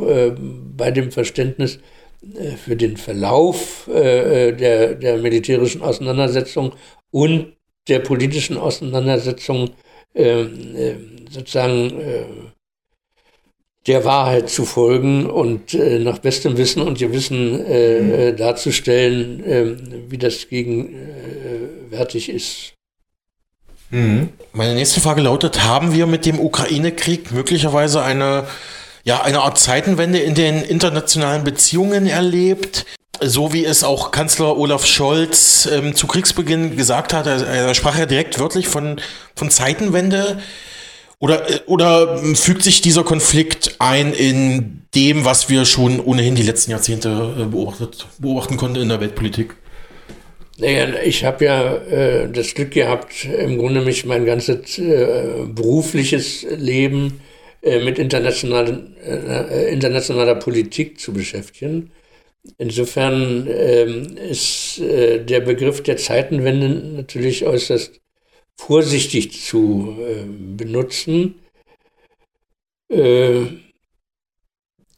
[0.76, 1.78] bei dem Verständnis
[2.64, 6.72] für den Verlauf der, der militärischen Auseinandersetzung
[7.12, 7.52] und
[7.88, 9.70] der politischen Auseinandersetzung
[11.30, 11.92] sozusagen
[13.90, 18.14] der Wahrheit zu folgen und äh, nach bestem Wissen und Gewissen äh, mhm.
[18.14, 19.76] äh, darzustellen, äh,
[20.08, 22.74] wie das gegenwärtig ist.
[23.90, 24.28] Mhm.
[24.52, 28.46] Meine nächste Frage lautet, haben wir mit dem Ukraine-Krieg möglicherweise eine,
[29.02, 32.86] ja, eine Art Zeitenwende in den internationalen Beziehungen erlebt?
[33.20, 37.98] So wie es auch Kanzler Olaf Scholz ähm, zu Kriegsbeginn gesagt hat, er, er sprach
[37.98, 39.00] ja direkt wörtlich von,
[39.34, 40.38] von Zeitenwende.
[41.20, 46.42] Oder, äh, oder fügt sich dieser Konflikt ein in dem, was wir schon ohnehin die
[46.42, 49.54] letzten Jahrzehnte äh, beobachtet, beobachten konnten in der Weltpolitik?
[50.58, 56.42] Naja, ich habe ja äh, das Glück gehabt, im Grunde mich mein ganzes äh, berufliches
[56.42, 57.20] Leben
[57.62, 61.92] äh, mit internationalen, äh, internationaler Politik zu beschäftigen.
[62.56, 68.00] Insofern ähm, ist der Begriff der Zeitenwende natürlich äußerst
[68.60, 70.24] vorsichtig zu äh,
[70.56, 71.36] benutzen.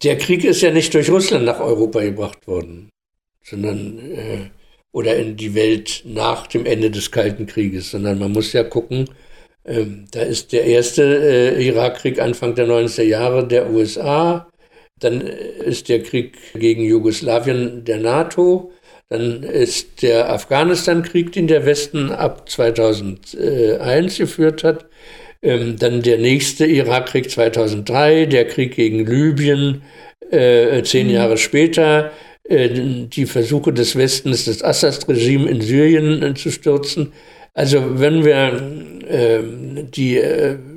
[0.03, 2.89] der Krieg ist ja nicht durch Russland nach Europa gebracht worden,
[3.45, 4.51] sondern
[4.93, 9.09] oder in die Welt nach dem Ende des Kalten Krieges, sondern man muss ja gucken,
[9.65, 11.03] ähm, da ist der erste
[11.57, 14.51] äh, Irakkrieg Anfang der 90er Jahre der USA,
[14.99, 18.73] dann äh, ist der Krieg gegen Jugoslawien der NATO,
[19.13, 24.87] dann ist der Afghanistan-Krieg, den der Westen ab 2001 geführt hat,
[25.43, 29.83] ähm, dann der nächste Irakkrieg 2003, der Krieg gegen Libyen
[30.31, 31.13] äh, zehn mhm.
[31.13, 32.11] Jahre später,
[32.45, 37.13] äh, die Versuche des Westens, das Assad-Regime in Syrien äh, zu stürzen.
[37.53, 38.63] Also wenn wir
[39.09, 39.41] äh,
[39.95, 40.23] die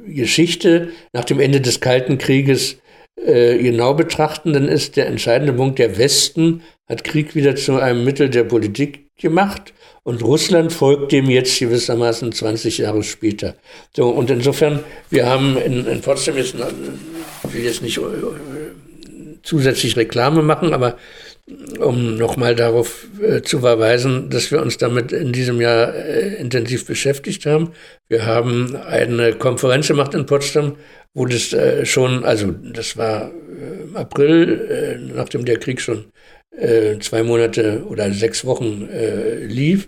[0.08, 2.80] Geschichte nach dem Ende des Kalten Krieges
[3.16, 8.04] äh, genau betrachten, dann ist der entscheidende Punkt, der Westen hat Krieg wieder zu einem
[8.04, 9.74] Mittel der Politik gemacht
[10.04, 13.56] und Russland folgt dem jetzt gewissermaßen 20 Jahre später.
[13.96, 18.00] So, und insofern, wir haben in, in Potsdam jetzt, ich will jetzt nicht
[19.44, 20.98] zusätzlich Reklame machen, aber
[21.80, 26.86] um nochmal darauf äh, zu verweisen, dass wir uns damit in diesem Jahr äh, intensiv
[26.86, 27.72] beschäftigt haben.
[28.08, 30.76] Wir haben eine Konferenz gemacht in Potsdam,
[31.16, 36.06] wo das äh, schon, also das war äh, im April, äh, nachdem der Krieg schon
[36.56, 38.88] äh, zwei Monate oder sechs Wochen
[39.48, 39.88] lief,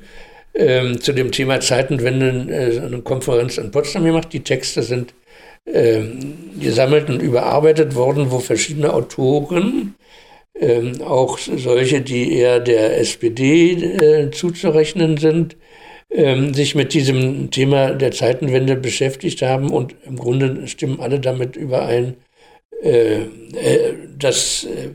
[0.56, 4.30] ähm, zu dem Thema Zeitenwende eine Konferenz in Potsdam gemacht.
[4.34, 5.14] Die Texte sind
[5.66, 9.96] ähm, gesammelt und überarbeitet worden, wo verschiedene Autoren
[10.60, 15.56] ähm, auch solche, die eher der SPD äh, zuzurechnen sind,
[16.10, 21.56] ähm, sich mit diesem Thema der Zeitenwende beschäftigt haben und im Grunde stimmen alle damit
[21.56, 22.16] überein,
[22.82, 23.28] äh, äh,
[24.18, 24.90] dass äh,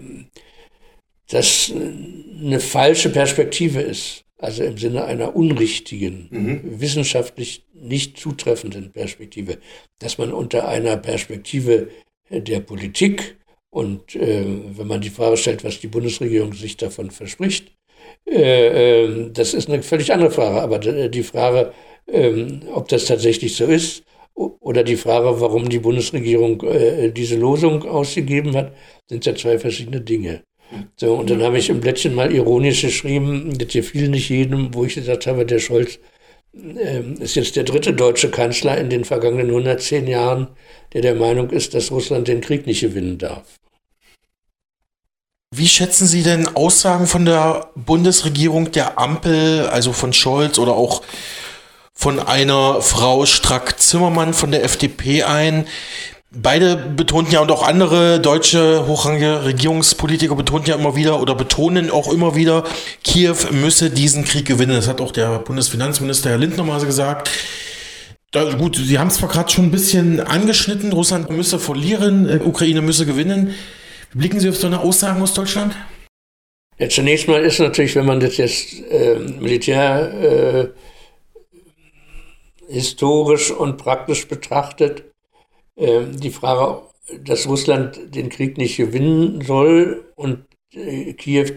[1.28, 1.72] das
[2.40, 6.80] eine falsche Perspektive ist, also im Sinne einer unrichtigen, mhm.
[6.80, 9.58] wissenschaftlich nicht zutreffenden Perspektive,
[9.98, 11.88] dass man unter einer Perspektive
[12.30, 13.36] der Politik
[13.70, 14.44] und äh,
[14.76, 17.81] wenn man die Frage stellt, was die Bundesregierung sich davon verspricht, äh, äh,
[18.24, 20.62] das ist eine völlig andere Frage.
[20.62, 21.72] Aber die Frage,
[22.08, 24.04] ähm, ob das tatsächlich so ist,
[24.34, 28.72] oder die Frage, warum die Bundesregierung äh, diese Losung ausgegeben hat,
[29.08, 30.42] sind ja zwei verschiedene Dinge.
[30.96, 34.84] So, und dann habe ich im Blättchen mal ironisch geschrieben, das gefiel nicht jedem, wo
[34.84, 35.98] ich gesagt habe, der Scholz
[36.54, 40.48] ähm, ist jetzt der dritte deutsche Kanzler in den vergangenen 110 Jahren,
[40.94, 43.58] der der Meinung ist, dass Russland den Krieg nicht gewinnen darf.
[45.54, 51.02] Wie schätzen Sie denn Aussagen von der Bundesregierung der Ampel, also von Scholz oder auch
[51.92, 55.66] von einer Frau Strack-Zimmermann von der FDP ein?
[56.30, 61.90] Beide betonten ja und auch andere deutsche hochrangige Regierungspolitiker betonten ja immer wieder oder betonen
[61.90, 62.64] auch immer wieder,
[63.04, 64.74] Kiew müsse diesen Krieg gewinnen.
[64.74, 67.28] Das hat auch der Bundesfinanzminister Herr Lindner mal gesagt.
[68.30, 72.40] Da, gut, Sie haben es zwar gerade schon ein bisschen angeschnitten, Russland müsse verlieren, äh,
[72.42, 73.54] Ukraine müsse gewinnen.
[74.14, 75.74] Blicken Sie auf so eine Aussage aus Deutschland?
[76.78, 80.72] Ja, zunächst mal ist natürlich, wenn man das jetzt äh, militär
[82.68, 85.04] äh, historisch und praktisch betrachtet,
[85.76, 86.82] äh, die Frage,
[87.24, 90.44] dass Russland den Krieg nicht gewinnen soll und
[90.74, 91.50] äh, Kiew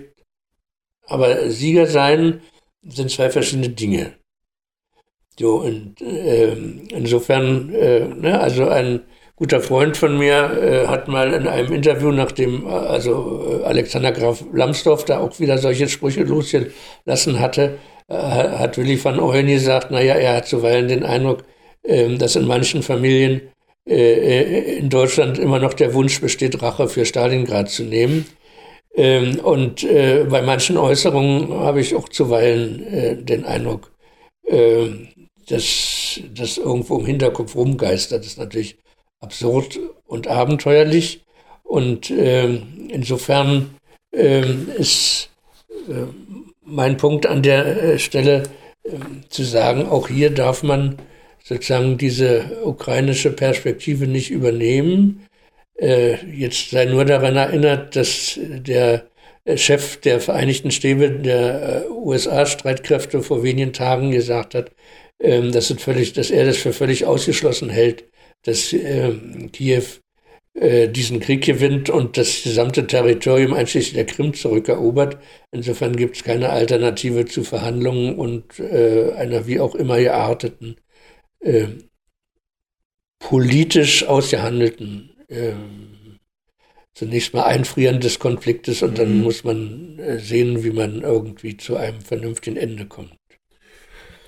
[1.07, 2.41] aber Sieger sein,
[2.83, 4.13] sind zwei verschiedene Dinge.
[5.37, 9.03] So, und äh, insofern, äh, ne, also ein
[9.35, 14.11] guter Freund von mir äh, hat mal in einem Interview, nachdem äh, also äh, Alexander
[14.11, 19.91] Graf Lambsdorff da auch wieder solche Sprüche losgelassen hatte, äh, hat Willy van Ooyen gesagt,
[19.91, 21.43] naja, er hat zuweilen den Eindruck,
[21.83, 23.41] ähm, dass in manchen Familien
[23.87, 28.25] äh, in Deutschland immer noch der Wunsch besteht, Rache für Stalingrad zu nehmen.
[28.95, 33.91] Ähm, und äh, bei manchen Äußerungen habe ich auch zuweilen den Eindruck,
[34.47, 35.09] ähm,
[35.49, 38.21] dass das irgendwo im Hinterkopf rumgeistert.
[38.21, 38.77] Das ist natürlich
[39.25, 41.23] absurd und abenteuerlich.
[41.63, 43.75] Und ähm, insofern
[44.13, 45.29] ähm, ist
[45.89, 46.05] äh,
[46.63, 48.43] mein Punkt an der äh, Stelle
[48.83, 48.89] äh,
[49.29, 50.97] zu sagen, auch hier darf man
[51.43, 55.25] sozusagen diese ukrainische Perspektive nicht übernehmen.
[55.79, 59.07] Äh, jetzt sei nur daran erinnert, dass der
[59.55, 64.71] Chef der Vereinigten Stäbe der äh, USA-Streitkräfte vor wenigen Tagen gesagt hat,
[65.19, 68.05] ähm, dass, völlig, dass er das für völlig ausgeschlossen hält,
[68.45, 69.13] dass äh,
[69.51, 69.83] Kiew
[70.53, 75.17] äh, diesen Krieg gewinnt und das gesamte Territorium einschließlich der Krim zurückerobert.
[75.51, 80.77] Insofern gibt es keine Alternative zu Verhandlungen und äh, einer wie auch immer gearteten,
[81.41, 81.67] äh,
[83.19, 85.53] politisch ausgehandelten, äh,
[86.93, 89.23] zunächst mal Einfrieren des Konfliktes und dann mhm.
[89.23, 93.13] muss man äh, sehen, wie man irgendwie zu einem vernünftigen Ende kommt.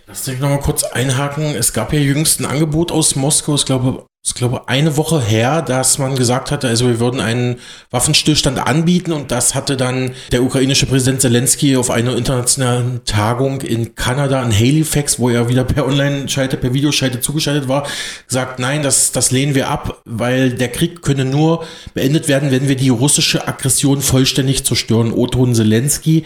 [0.10, 1.54] Lass mich noch mal kurz einhaken.
[1.54, 5.62] Es gab ja jüngst ein Angebot aus Moskau, ich glaube, ich glaube, eine Woche her,
[5.62, 7.60] dass man gesagt hatte, also wir würden einen
[7.91, 13.96] Waffenstillstand anbieten und das hatte dann der ukrainische Präsident Zelensky auf einer internationalen Tagung in
[13.96, 17.86] Kanada in Halifax, wo er wieder per Online-Schalte, per Videoschalte zugeschaltet war,
[18.28, 22.70] gesagt, nein, das, das lehnen wir ab, weil der Krieg könne nur beendet werden, wenn
[22.70, 25.12] wir die russische Aggression vollständig zerstören.
[25.12, 26.24] Oton Zelensky.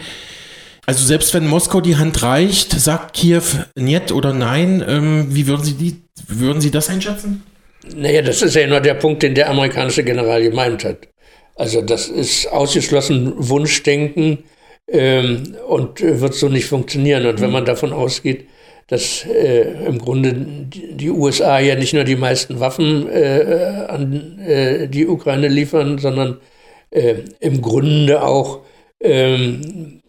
[0.84, 3.42] Also selbst wenn Moskau die Hand reicht, sagt Kiew
[3.76, 4.84] nicht oder nein.
[4.86, 7.44] Ähm, wie würden Sie die, würden Sie das einschätzen?
[7.94, 11.08] Naja, das ist ja nur der Punkt, den der amerikanische General gemeint hat.
[11.54, 14.44] Also das ist ausgeschlossen Wunschdenken
[14.88, 17.26] ähm, und wird so nicht funktionieren.
[17.26, 18.48] Und wenn man davon ausgeht,
[18.88, 24.88] dass äh, im Grunde die USA ja nicht nur die meisten Waffen äh, an äh,
[24.88, 26.40] die Ukraine liefern, sondern
[26.90, 28.60] äh, im Grunde auch
[29.00, 30.01] ähm,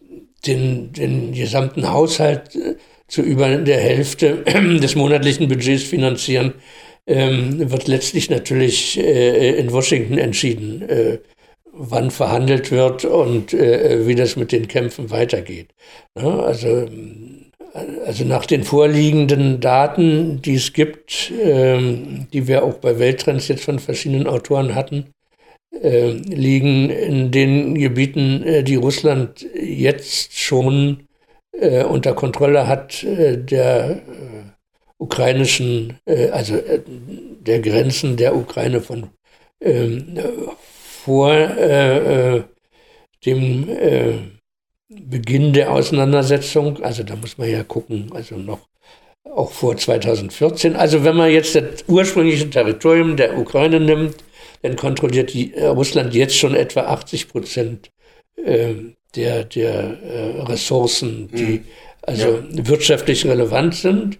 [0.46, 2.76] den, den gesamten Haushalt äh,
[3.08, 6.54] zu über der Hälfte des monatlichen Budgets finanzieren,
[7.06, 11.18] ähm, wird letztlich natürlich äh, in Washington entschieden, äh,
[11.72, 15.68] wann verhandelt wird und äh, wie das mit den Kämpfen weitergeht.
[16.16, 16.88] Ja, also, äh,
[18.06, 23.64] also nach den vorliegenden Daten, die es gibt, ähm, die wir auch bei Welttrends jetzt
[23.64, 25.06] von verschiedenen Autoren hatten,
[25.82, 31.06] äh, liegen in den Gebieten, äh, die Russland jetzt schon
[31.88, 34.02] unter Kontrolle hat, der
[34.98, 39.10] ukrainischen, äh, also äh, der Grenzen der Ukraine von
[39.60, 40.18] ähm,
[41.04, 42.42] vor äh, äh
[43.26, 44.18] dem äh,
[44.88, 48.68] Beginn der Auseinandersetzung, also da muss man ja gucken, also noch
[49.24, 50.76] auch vor 2014.
[50.76, 54.16] Also wenn man jetzt das ursprüngliche Territorium der Ukraine nimmt,
[54.64, 57.90] dann kontrolliert die, äh, Russland jetzt schon etwa 80 Prozent
[58.42, 59.96] ähm, der, der
[60.48, 61.64] Ressourcen, die mhm.
[62.02, 62.66] also ja.
[62.66, 64.18] wirtschaftlich relevant sind.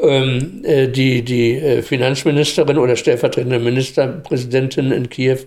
[0.00, 5.38] Ähm, äh, die, die äh, Finanzministerin oder stellvertretende Ministerpräsidentin in Kiew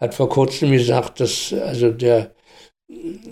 [0.00, 2.32] hat vor kurzem gesagt, dass also der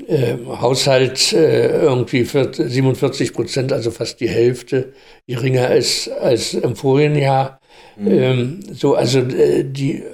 [0.06, 4.92] äh, Haushalt äh, irgendwie 40, 47 Prozent, also fast die Hälfte,
[5.26, 7.60] geringer ist als im vorigen Jahr.
[7.96, 8.10] Mhm.
[8.10, 10.04] Ähm, so, also äh, die äh,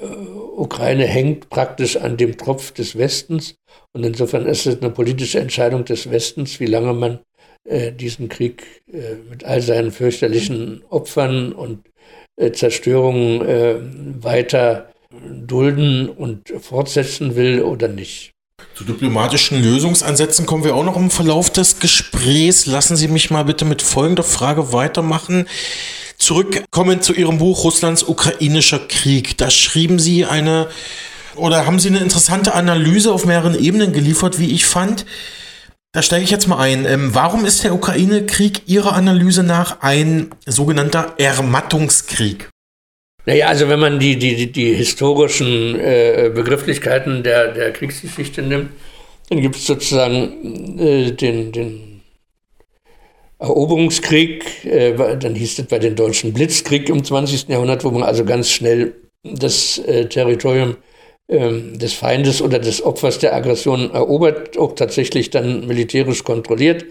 [0.57, 3.57] Ukraine hängt praktisch an dem Tropf des Westens
[3.93, 7.19] und insofern ist es eine politische Entscheidung des Westens, wie lange man
[7.65, 11.87] äh, diesen Krieg äh, mit all seinen fürchterlichen Opfern und
[12.37, 13.77] äh, Zerstörungen äh,
[14.23, 14.91] weiter
[15.47, 18.33] dulden und fortsetzen will oder nicht.
[18.75, 22.67] Zu diplomatischen Lösungsansätzen kommen wir auch noch im Verlauf des Gesprächs.
[22.67, 25.47] Lassen Sie mich mal bitte mit folgender Frage weitermachen.
[26.25, 29.37] Zurückkommen zu Ihrem Buch Russlands ukrainischer Krieg.
[29.37, 30.69] Da schrieben Sie eine
[31.37, 35.05] oder haben Sie eine interessante Analyse auf mehreren Ebenen geliefert, wie ich fand.
[35.93, 36.87] Da steige ich jetzt mal ein.
[36.87, 42.49] Ähm, warum ist der Ukraine-Krieg Ihrer Analyse nach ein sogenannter Ermattungskrieg?
[43.27, 48.71] Naja, also wenn man die, die, die historischen äh, Begrifflichkeiten der, der Kriegsgeschichte nimmt,
[49.29, 51.94] dann gibt es sozusagen äh, den, den
[53.49, 57.49] Eroberungskrieg, äh, dann hieß es bei den Deutschen Blitzkrieg im 20.
[57.49, 60.77] Jahrhundert, wo man also ganz schnell das äh, Territorium
[61.29, 66.85] ähm, des Feindes oder des Opfers der Aggression erobert, auch tatsächlich dann militärisch kontrolliert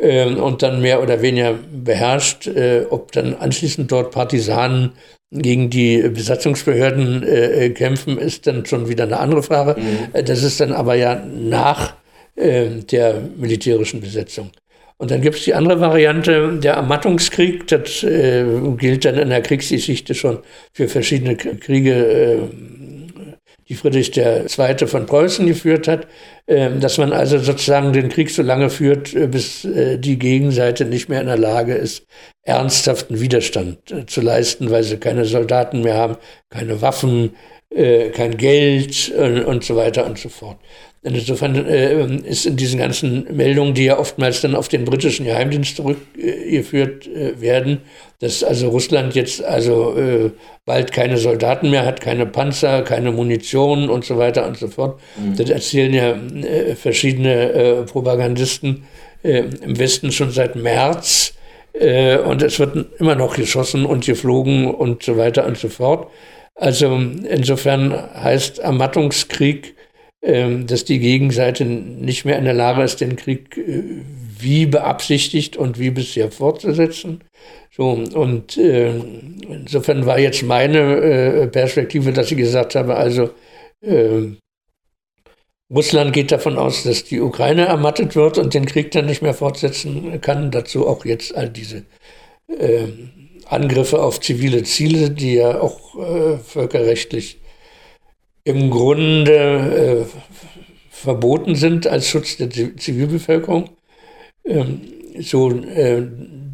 [0.00, 2.46] ähm, und dann mehr oder weniger beherrscht.
[2.46, 4.92] Äh, ob dann anschließend dort Partisanen
[5.32, 9.80] gegen die Besatzungsbehörden äh, kämpfen, ist dann schon wieder eine andere Frage.
[9.80, 9.98] Mhm.
[10.12, 11.94] Äh, das ist dann aber ja nach
[12.36, 14.50] äh, der militärischen Besetzung.
[14.98, 17.66] Und dann gibt es die andere Variante, der Ermattungskrieg.
[17.66, 18.44] Das äh,
[18.76, 20.38] gilt dann in der Kriegsgeschichte schon
[20.72, 22.38] für verschiedene Kriege äh,
[23.72, 24.86] die Friedrich II.
[24.86, 26.06] von Preußen geführt hat,
[26.46, 30.84] ähm, dass man also sozusagen den Krieg so lange führt, äh, bis äh, die Gegenseite
[30.84, 32.06] nicht mehr in der Lage ist,
[32.42, 36.16] ernsthaften Widerstand äh, zu leisten, weil sie keine Soldaten mehr haben,
[36.50, 37.34] keine Waffen,
[37.74, 39.10] kein Geld
[39.46, 40.58] und so weiter und so fort.
[41.04, 41.56] Insofern
[42.24, 47.08] ist in diesen ganzen Meldungen, die ja oftmals dann auf den britischen Geheimdienst zurückgeführt
[47.40, 47.80] werden,
[48.20, 50.30] dass also Russland jetzt also äh,
[50.64, 55.00] bald keine Soldaten mehr hat, keine Panzer, keine Munition und so weiter und so fort.
[55.16, 55.36] Mhm.
[55.36, 58.84] Das erzählen ja äh, verschiedene äh, Propagandisten
[59.24, 61.34] äh, im Westen schon seit März.
[61.72, 66.08] Äh, und es wird immer noch geschossen und geflogen und so weiter und so fort.
[66.54, 69.74] Also insofern heißt Ermattungskrieg,
[70.22, 73.82] dass die Gegenseite nicht mehr in der Lage ist, den Krieg äh,
[74.38, 77.22] wie beabsichtigt und wie bisher fortzusetzen.
[77.74, 78.94] So, und äh,
[79.48, 83.30] insofern war jetzt meine äh, Perspektive, dass ich gesagt habe, also
[83.80, 84.36] äh,
[85.72, 89.34] Russland geht davon aus, dass die Ukraine ermattet wird und den Krieg dann nicht mehr
[89.34, 90.50] fortsetzen kann.
[90.50, 91.84] Dazu auch jetzt all diese
[92.46, 92.88] äh,
[93.46, 97.38] Angriffe auf zivile Ziele, die ja auch äh, völkerrechtlich
[98.44, 100.18] im Grunde äh,
[100.90, 103.70] verboten sind als Schutz der Zivilbevölkerung.
[104.44, 104.80] Ähm,
[105.18, 106.02] so, äh,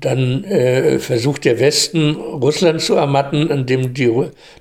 [0.01, 4.11] dann äh, versucht der Westen, Russland zu ermatten, indem die,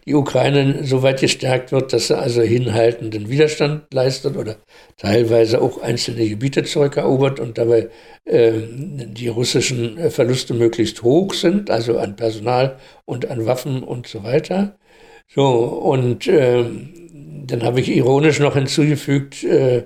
[0.06, 4.58] die Ukraine so weit gestärkt wird, dass sie also hinhaltenden Widerstand leistet oder
[4.98, 7.90] teilweise auch einzelne Gebiete zurückerobert und dabei
[8.26, 14.24] äh, die russischen Verluste möglichst hoch sind, also an Personal und an Waffen und so
[14.24, 14.78] weiter.
[15.28, 16.66] So, und äh,
[17.46, 19.84] dann habe ich ironisch noch hinzugefügt, äh,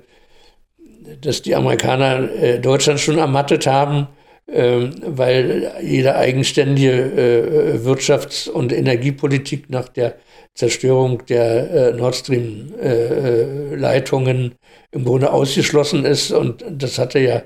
[1.21, 4.07] dass die Amerikaner äh, Deutschland schon ermattet haben,
[4.47, 10.15] äh, weil jede eigenständige äh, Wirtschafts- und Energiepolitik nach der
[10.53, 14.55] Zerstörung der Nord Stream-Leitungen
[14.91, 16.31] im Grunde ausgeschlossen ist.
[16.31, 17.43] Und das hatte ja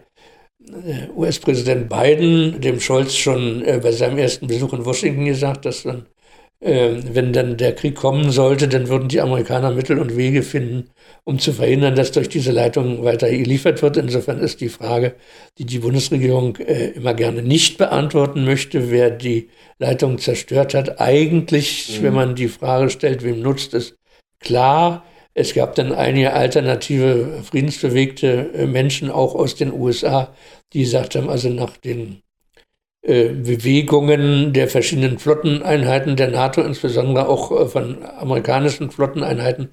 [1.16, 6.08] US-Präsident Biden dem Scholz schon bei seinem ersten Besuch in Washington gesagt, dass dann
[6.62, 10.90] wenn dann der Krieg kommen sollte, dann würden die Amerikaner Mittel und Wege finden,
[11.24, 13.98] um zu verhindern, dass durch diese Leitung weiter geliefert wird.
[13.98, 15.16] Insofern ist die Frage,
[15.58, 19.50] die die Bundesregierung äh, immer gerne nicht beantworten möchte, wer die
[19.80, 22.04] Leitung zerstört hat, eigentlich, mhm.
[22.04, 23.96] wenn man die Frage stellt, wem nutzt es,
[24.40, 25.04] klar.
[25.38, 30.34] Es gab dann einige alternative, friedensbewegte äh, Menschen auch aus den USA,
[30.72, 32.22] die gesagt haben, also nach den
[33.06, 39.70] Bewegungen der verschiedenen Flotteneinheiten der NATO, insbesondere auch äh, von amerikanischen Flotteneinheiten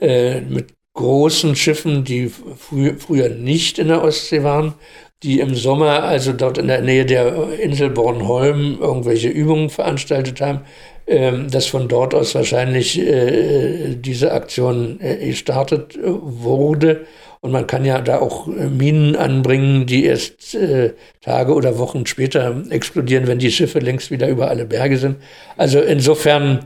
[0.00, 4.74] äh, mit großen Schiffen, die frü früher nicht in der Ostsee waren,
[5.22, 10.60] die im Sommer also dort in der Nähe der Insel Bornholm irgendwelche Übungen veranstaltet haben,
[11.08, 17.06] dass von dort aus wahrscheinlich äh, diese Aktion äh, gestartet wurde
[17.40, 22.06] und man kann ja da auch äh, Minen anbringen, die erst äh, Tage oder Wochen
[22.06, 25.16] später explodieren, wenn die Schiffe längst wieder über alle Berge sind.
[25.56, 26.64] Also insofern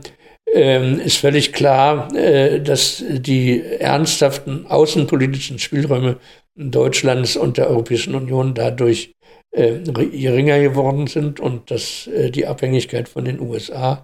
[0.51, 6.17] ähm, ist völlig klar, äh, dass die ernsthaften außenpolitischen Spielräume
[6.55, 9.13] Deutschlands und der Europäischen Union dadurch
[9.51, 14.03] äh, geringer geworden sind und dass äh, die Abhängigkeit von den USA ähm,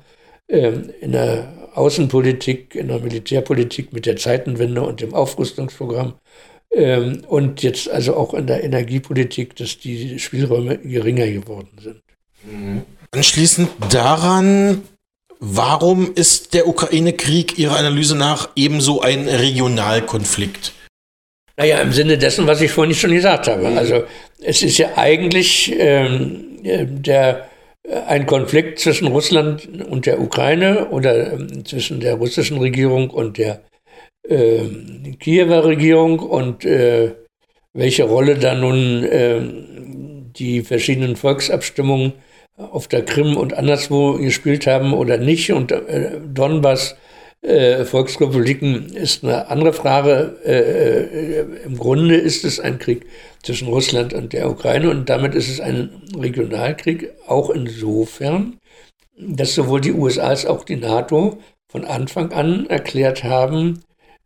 [0.49, 6.15] in der Außenpolitik, in der Militärpolitik mit der Zeitenwende und dem Aufrüstungsprogramm
[6.71, 12.01] ähm, und jetzt also auch in der Energiepolitik, dass die Spielräume geringer geworden sind.
[12.43, 12.81] Mhm.
[13.11, 14.83] Anschließend daran,
[15.39, 20.73] warum ist der Ukraine-Krieg Ihrer Analyse nach ebenso ein Regionalkonflikt?
[21.57, 23.69] Naja, im Sinne dessen, was ich vorhin schon gesagt habe.
[23.69, 23.77] Mhm.
[23.77, 24.03] Also
[24.39, 27.48] es ist ja eigentlich ähm, der,
[28.07, 33.61] ein Konflikt zwischen Russland und der Ukraine oder ähm, zwischen der russischen Regierung und der
[34.27, 34.63] äh,
[35.19, 37.15] Kiewer Regierung und äh,
[37.73, 39.41] welche Rolle da nun äh,
[40.35, 42.13] die verschiedenen Volksabstimmungen
[42.57, 45.51] auf der Krim und anderswo gespielt haben oder nicht.
[45.51, 46.97] Und äh, Donbass,
[47.41, 50.37] äh, Volksrepubliken ist eine andere Frage.
[50.45, 53.05] Äh, Im Grunde ist es ein Krieg
[53.43, 58.57] zwischen Russland und der Ukraine und damit ist es ein Regionalkrieg, auch insofern,
[59.17, 63.81] dass sowohl die USA als auch die NATO von Anfang an erklärt haben,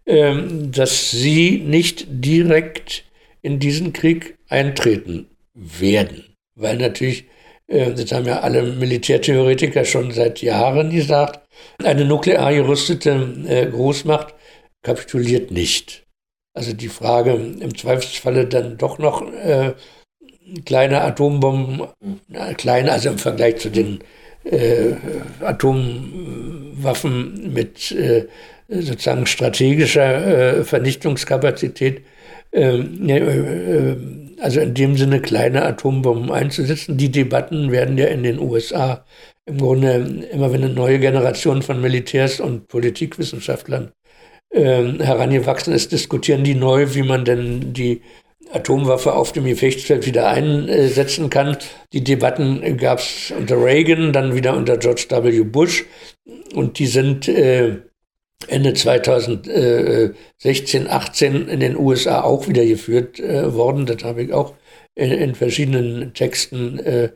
[0.05, 3.03] ähm, dass sie nicht direkt
[3.41, 6.35] in diesen Krieg eintreten werden.
[6.55, 7.27] Weil natürlich, äh,
[7.67, 11.39] das haben ja alle Militärtheoretiker schon seit Jahren gesagt,
[11.83, 13.11] eine nuklear gerüstete
[13.47, 14.33] äh, Großmacht
[14.81, 16.03] kapituliert nicht.
[16.53, 19.73] Also die Frage, im Zweifelsfalle dann doch noch äh,
[20.65, 21.87] kleine Atombomben,
[22.27, 23.99] na, klein, also im Vergleich zu den
[24.43, 24.93] äh,
[25.39, 26.73] Atomwaffen
[27.53, 28.27] mit äh,
[28.67, 32.01] sozusagen strategischer äh, Vernichtungskapazität,
[32.51, 33.95] ähm, äh,
[34.43, 36.97] also in dem Sinne kleine Atombomben einzusetzen.
[36.97, 39.05] Die Debatten werden ja in den USA
[39.45, 43.91] im Grunde immer, wenn eine neue Generation von Militärs und Politikwissenschaftlern
[44.49, 48.01] äh, herangewachsen ist, diskutieren die neu, wie man denn die
[48.51, 51.57] Atomwaffe auf dem Gefechtsfeld wieder einsetzen kann.
[51.93, 55.43] Die Debatten gab es unter Reagan, dann wieder unter George W.
[55.43, 55.85] Bush
[56.53, 57.77] und die sind äh,
[58.47, 63.85] Ende 2016, 18 in den USA auch wieder geführt äh, worden.
[63.85, 64.55] Das habe ich auch
[64.95, 67.09] in, in verschiedenen Texten äh,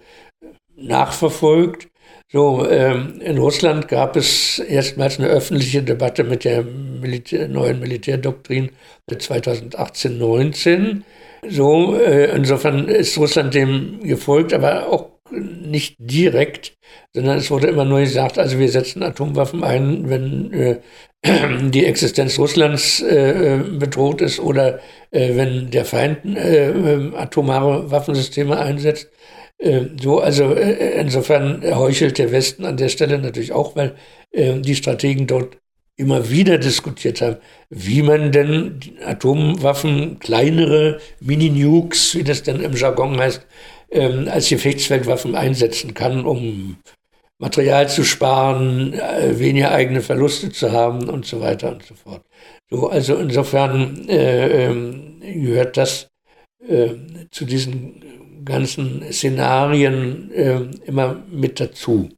[0.75, 1.87] nachverfolgt.
[2.29, 8.71] So, ähm, in Russland gab es erstmals eine öffentliche Debatte mit der Militär, neuen Militärdoktrin
[9.09, 11.03] 2018-19.
[11.47, 16.77] So, äh, insofern ist Russland dem gefolgt, aber auch nicht direkt,
[17.13, 20.79] sondern es wurde immer nur gesagt, also wir setzen Atomwaffen ein, wenn äh,
[21.69, 24.79] die Existenz Russlands äh, bedroht ist oder
[25.11, 29.09] äh, wenn der Feind äh, äh, atomare Waffensysteme einsetzt.
[29.57, 33.95] Äh, so, also insofern heuchelt der Westen an der Stelle natürlich auch, weil
[34.33, 35.57] die Strategen dort
[35.97, 37.37] immer wieder diskutiert haben,
[37.69, 43.45] wie man denn Atomwaffen, kleinere Mini-Nukes, wie das denn im Jargon heißt,
[43.89, 46.77] ähm, als Gefechtsfeldwaffen einsetzen kann, um
[47.39, 52.23] Material zu sparen, äh, weniger eigene Verluste zu haben und so weiter und so fort.
[52.69, 56.09] So, also insofern äh, äh, gehört das
[56.67, 56.89] äh,
[57.31, 62.09] zu diesen ganzen Szenarien äh, immer mit dazu.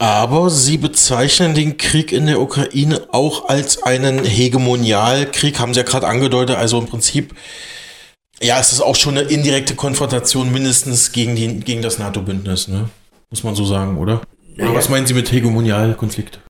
[0.00, 5.84] Aber Sie bezeichnen den Krieg in der Ukraine auch als einen Hegemonialkrieg, haben Sie ja
[5.84, 6.56] gerade angedeutet.
[6.56, 7.34] Also im Prinzip,
[8.42, 12.88] ja, es ist auch schon eine indirekte Konfrontation mindestens gegen, die, gegen das NATO-Bündnis, ne?
[13.30, 14.22] muss man so sagen, oder?
[14.56, 14.74] Naja.
[14.74, 16.40] was meinen Sie mit Hegemonialkonflikt?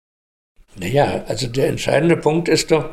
[0.77, 2.91] Naja, also der entscheidende Punkt ist doch,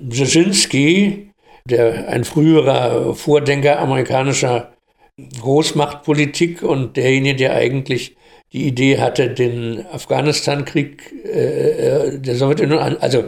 [0.00, 1.30] Brzezinski,
[1.66, 4.72] der ein früherer Vordenker amerikanischer
[5.40, 8.16] Großmachtpolitik und derjenige, der eigentlich
[8.52, 11.68] die Idee hatte, den Afghanistan-Krieg äh,
[12.08, 13.24] äh der Sowjetunion, also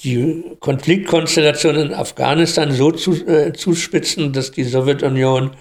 [0.00, 5.52] die Konfliktkonstellation in Afghanistan so zu, äh, zuspitzen, dass die Sowjetunion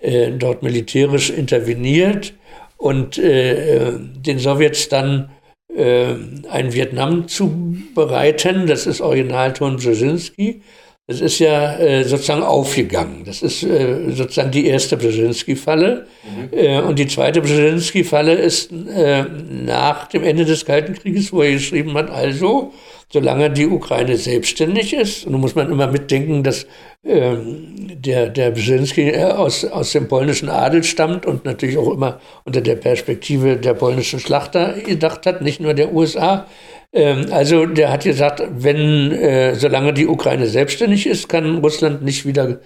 [0.00, 2.34] äh, dort militärisch interveniert
[2.76, 5.30] und äh, den Sowjets dann
[5.74, 6.14] äh,
[6.50, 8.66] ein Vietnam zubereiten.
[8.66, 10.62] Das ist Originalton Brzezinski.
[11.08, 13.22] Das ist ja äh, sozusagen aufgegangen.
[13.24, 16.06] Das ist äh, sozusagen die erste Brzezinski-Falle.
[16.24, 16.58] Mhm.
[16.58, 21.52] Äh, und die zweite Brzezinski-Falle ist äh, nach dem Ende des Kalten Krieges, wo er
[21.52, 22.72] geschrieben hat, also,
[23.12, 26.66] solange die Ukraine selbstständig ist, und da muss man immer mitdenken, dass
[27.04, 32.20] ähm, der, der Brzezinski äh, aus, aus dem polnischen Adel stammt und natürlich auch immer
[32.44, 36.46] unter der Perspektive der polnischen Schlachter gedacht hat, nicht nur der USA,
[36.92, 42.26] ähm, also der hat gesagt, wenn, äh, solange die Ukraine selbstständig ist, kann Russland nicht
[42.26, 42.60] wieder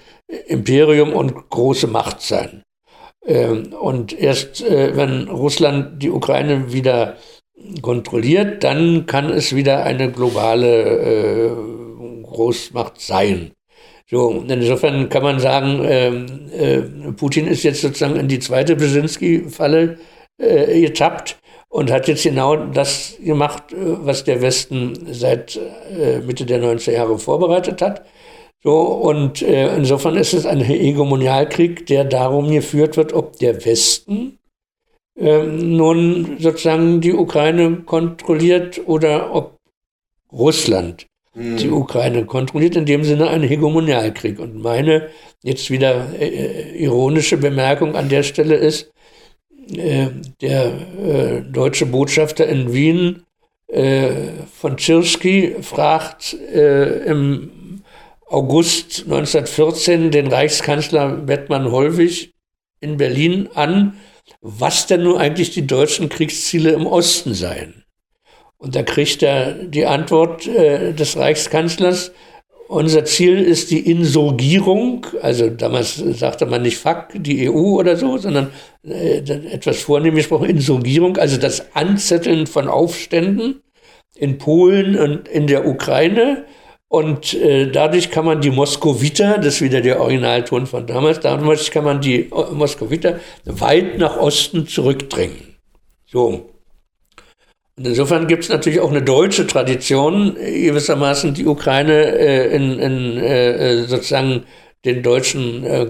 [0.47, 2.63] Imperium und große Macht sein.
[3.27, 7.17] Ähm, und erst äh, wenn Russland die Ukraine wieder
[7.83, 11.51] kontrolliert, dann kann es wieder eine globale äh,
[12.23, 13.53] Großmacht sein.
[14.11, 19.99] So, insofern kann man sagen, ähm, äh, Putin ist jetzt sozusagen in die zweite Brzezinski-Falle
[20.39, 21.39] äh, getappt
[21.69, 26.93] und hat jetzt genau das gemacht, äh, was der Westen seit äh, Mitte der 90er
[26.93, 28.05] Jahre vorbereitet hat.
[28.65, 34.40] So, und äh, insofern ist es ein Hegemonialkrieg, der darum geführt wird, ob der Westen
[35.21, 39.59] nun sozusagen die Ukraine kontrolliert oder ob
[40.33, 41.57] Russland mhm.
[41.59, 44.39] die Ukraine kontrolliert, in dem Sinne ein Hegemonialkrieg.
[44.39, 45.09] Und meine
[45.43, 48.91] jetzt wieder äh, ironische Bemerkung an der Stelle ist,
[49.77, 50.09] äh,
[50.41, 53.23] der äh, deutsche Botschafter in Wien
[53.69, 54.11] äh,
[54.53, 57.83] von Tschirski fragt im
[58.27, 62.33] August 1914 den Reichskanzler Bettmann Hollwig
[62.81, 63.95] in Berlin an,
[64.41, 67.85] was denn nun eigentlich die deutschen Kriegsziele im Osten seien.
[68.59, 72.13] Und da kriegt er die Antwort äh, des Reichskanzlers,
[72.71, 78.17] unser Ziel ist die Insurgierung, also damals sagte man nicht Fuck die EU oder so,
[78.17, 78.53] sondern
[78.85, 83.61] äh, etwas vornehm gesprochen, Insurgierung, also das Anzetteln von Aufständen
[84.15, 86.45] in Polen und in der Ukraine.
[86.93, 91.71] Und äh, dadurch kann man die Moskowiter, das ist wieder der Originalton von damals, damals
[91.71, 95.55] kann man die Moskowiter weit nach Osten zurückdrängen.
[96.05, 96.51] So.
[97.79, 103.19] Und insofern gibt es natürlich auch eine deutsche Tradition, gewissermaßen die Ukraine äh, in, in
[103.19, 104.43] äh, sozusagen
[104.85, 105.87] den deutschen äh,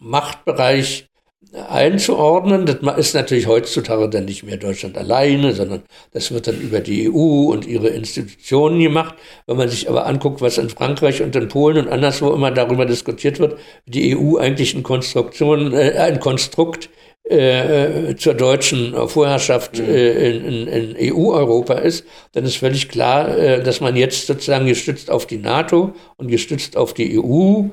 [0.00, 1.06] Machtbereich
[1.54, 2.66] einzuordnen.
[2.66, 5.82] Das ist natürlich heutzutage dann nicht mehr Deutschland alleine, sondern
[6.12, 9.14] das wird dann über die EU und ihre Institutionen gemacht.
[9.46, 12.86] Wenn man sich aber anguckt, was in Frankreich und in Polen und anderswo immer darüber
[12.86, 16.88] diskutiert wird, die EU eigentlich ein, Konstruktion, äh, ein Konstrukt
[17.24, 19.84] äh, zur deutschen Vorherrschaft mhm.
[19.84, 24.66] äh, in, in, in EU-Europa ist, dann ist völlig klar, äh, dass man jetzt sozusagen
[24.66, 27.70] gestützt auf die NATO und gestützt auf die EU äh,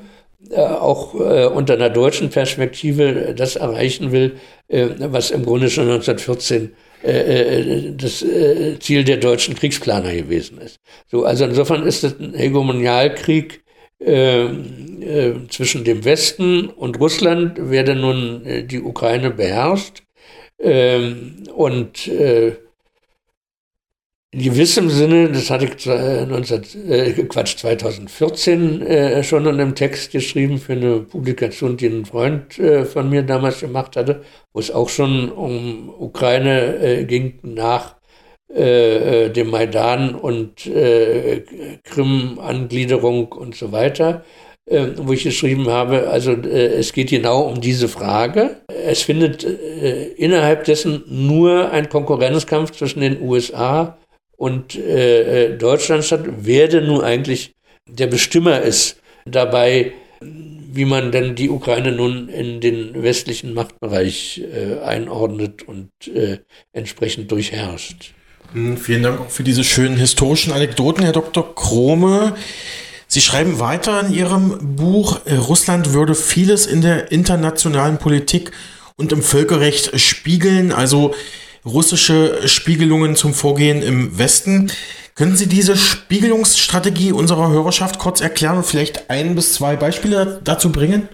[0.56, 4.36] auch äh, unter einer deutschen Perspektive das erreichen will,
[4.68, 6.72] äh, was im Grunde schon 1914
[7.96, 8.22] das
[8.80, 10.80] Ziel der deutschen Kriegsplaner gewesen ist.
[11.10, 13.62] So, also insofern ist es ein Hegemonialkrieg
[14.02, 20.02] äh, äh, zwischen dem Westen und Russland werde nun äh, die Ukraine beherrscht.
[20.58, 22.56] Ähm, und äh,
[24.32, 30.12] in gewissem Sinne, das hatte ich 19, äh, Quatsch, 2014 äh, schon in einem Text
[30.12, 34.22] geschrieben für eine Publikation, die ein Freund äh, von mir damals gemacht hatte,
[34.52, 37.96] wo es auch schon um Ukraine äh, ging nach
[38.54, 40.70] äh, äh, dem Maidan und
[41.84, 44.24] Krim-Angliederung und so weiter,
[44.66, 48.60] wo ich geschrieben habe, also es geht genau um diese Frage.
[48.68, 53.98] Es findet innerhalb dessen nur ein Konkurrenzkampf zwischen den USA
[54.40, 57.52] und äh, äh, Deutschland statt, wer denn nun eigentlich
[57.86, 64.82] der Bestimmer ist dabei, wie man denn die Ukraine nun in den westlichen Machtbereich äh,
[64.82, 66.38] einordnet und äh,
[66.72, 68.14] entsprechend durchherrscht.
[68.76, 71.54] Vielen Dank auch für diese schönen historischen Anekdoten, Herr Dr.
[71.54, 72.34] Krome.
[73.08, 78.52] Sie schreiben weiter in Ihrem Buch, äh, Russland würde vieles in der internationalen Politik
[78.96, 80.72] und im Völkerrecht spiegeln.
[80.72, 81.14] Also
[81.64, 84.70] russische Spiegelungen zum Vorgehen im Westen.
[85.14, 90.72] Können Sie diese Spiegelungsstrategie unserer Hörerschaft kurz erklären und vielleicht ein bis zwei Beispiele dazu
[90.72, 91.08] bringen?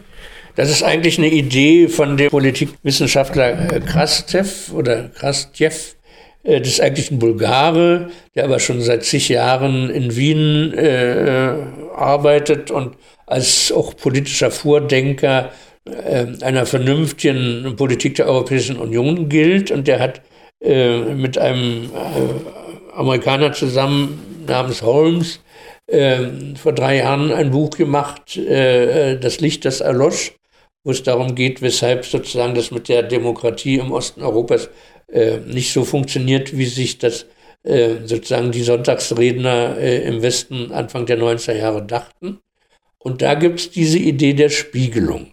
[0.54, 5.96] Das ist eigentlich eine Idee von dem Politikwissenschaftler äh, Krastev oder Krastjev.
[6.44, 11.56] Äh, das ist eigentlich ein Bulgare, der aber schon seit zig Jahren in Wien äh,
[11.94, 15.50] arbeitet und als auch politischer Vordenker
[15.84, 19.70] äh, einer vernünftigen Politik der Europäischen Union gilt.
[19.70, 20.22] Und der hat
[20.66, 25.40] äh, mit einem äh, Amerikaner zusammen namens Holmes
[25.86, 30.32] äh, vor drei Jahren ein Buch gemacht, äh, Das Licht, das erlosch,
[30.82, 34.68] wo es darum geht, weshalb sozusagen das mit der Demokratie im Osten Europas
[35.12, 37.26] äh, nicht so funktioniert, wie sich das
[38.04, 42.38] sozusagen die Sonntagsredner im Westen Anfang der 90er Jahre dachten.
[43.00, 45.32] Und da gibt es diese Idee der Spiegelung.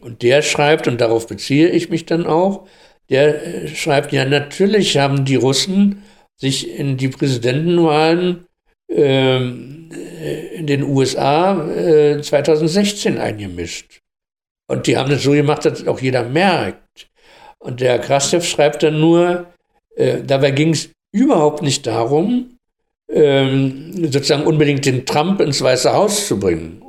[0.00, 2.66] Und der schreibt, und darauf beziehe ich mich dann auch,
[3.12, 6.02] der äh, schreibt, ja, natürlich haben die Russen
[6.36, 8.46] sich in die Präsidentenwahlen
[8.90, 14.00] ähm, äh, in den USA äh, 2016 eingemischt.
[14.66, 17.08] Und die haben das so gemacht, dass auch jeder merkt.
[17.58, 19.46] Und der Krastev schreibt dann nur,
[19.96, 22.58] äh, dabei ging es überhaupt nicht darum,
[23.10, 26.82] ähm, sozusagen unbedingt den Trump ins Weiße Haus zu bringen,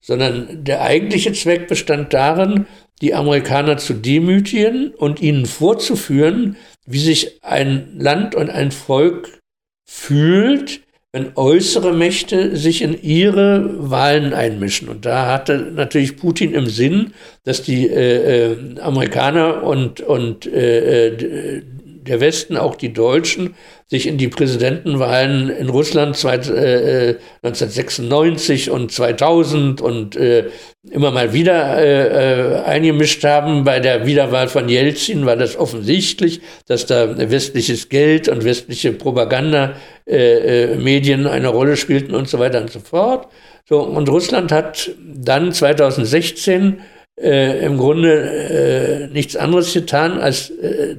[0.00, 2.66] sondern der eigentliche Zweck bestand darin,
[3.02, 9.40] die Amerikaner zu demütigen und ihnen vorzuführen, wie sich ein Land und ein Volk
[9.84, 10.80] fühlt,
[11.12, 14.88] wenn äußere Mächte sich in ihre Wahlen einmischen.
[14.88, 17.12] Und da hatte natürlich Putin im Sinn,
[17.44, 21.62] dass die äh, äh Amerikaner und, und äh, äh
[22.02, 23.54] der Westen, auch die Deutschen,
[23.86, 30.46] sich in die Präsidentenwahlen in Russland zweit, äh, 1996 äh, und 2000 und äh,
[30.90, 33.64] immer mal wieder äh, äh, eingemischt haben.
[33.64, 41.26] Bei der Wiederwahl von Jelzin war das offensichtlich, dass da westliches Geld und westliche Propagandamedien
[41.26, 43.28] äh, eine Rolle spielten und so weiter und so fort.
[43.68, 46.80] So, und Russland hat dann 2016
[47.14, 50.50] im Grunde nichts anderes getan, als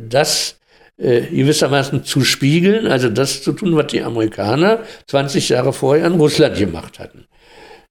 [0.08, 0.58] das
[0.98, 6.14] äh, gewissermaßen zu spiegeln, also das zu tun, was die Amerikaner 20 Jahre vorher in
[6.14, 7.26] Russland gemacht hatten.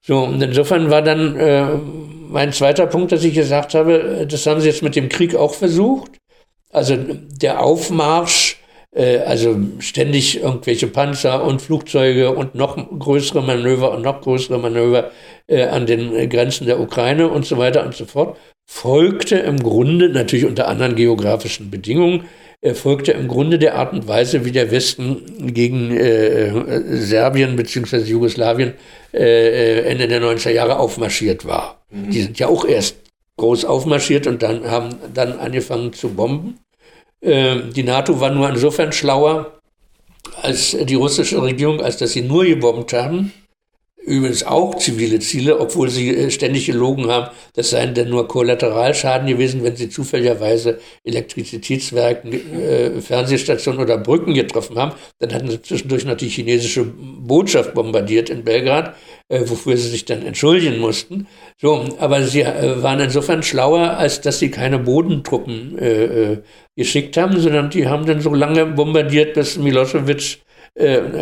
[0.04, 1.66] So, und insofern war dann äh,
[2.28, 5.34] mein zweiter Punkt, dass ich gesagt habe, äh, das haben sie jetzt mit dem Krieg
[5.36, 6.12] auch versucht.
[6.72, 8.56] Also der Aufmarsch,
[8.94, 15.10] äh, also ständig irgendwelche Panzer und Flugzeuge und noch größere Manöver und noch größere Manöver
[15.46, 18.36] äh, an den Grenzen der Ukraine und so weiter und so fort,
[18.66, 22.24] folgte im Grunde natürlich unter anderen geografischen Bedingungen
[22.62, 27.98] erfolgte im Grunde der Art und Weise, wie der Westen gegen äh, Serbien bzw.
[27.98, 28.74] Jugoslawien
[29.12, 31.82] äh, Ende der 90er Jahre aufmarschiert war.
[31.90, 32.10] Mhm.
[32.10, 32.96] Die sind ja auch erst
[33.36, 36.60] groß aufmarschiert und dann haben dann angefangen zu bomben.
[37.20, 39.60] Äh, die NATO war nur insofern schlauer
[40.40, 43.32] als die russische Regierung, als dass sie nur gebombt haben
[44.04, 49.28] Übrigens auch zivile Ziele, obwohl sie äh, ständig gelogen haben, das seien denn nur Kollateralschaden
[49.28, 54.92] gewesen, wenn sie zufälligerweise Elektrizitätswerken, äh, Fernsehstationen oder Brücken getroffen haben.
[55.20, 58.96] Dann hatten sie zwischendurch noch die chinesische Botschaft bombardiert in Belgrad,
[59.28, 61.28] äh, wofür sie sich dann entschuldigen mussten.
[61.60, 66.42] So, aber sie äh, waren insofern schlauer, als dass sie keine Bodentruppen äh, äh,
[66.76, 70.38] geschickt haben, sondern die haben dann so lange bombardiert, bis Milosevic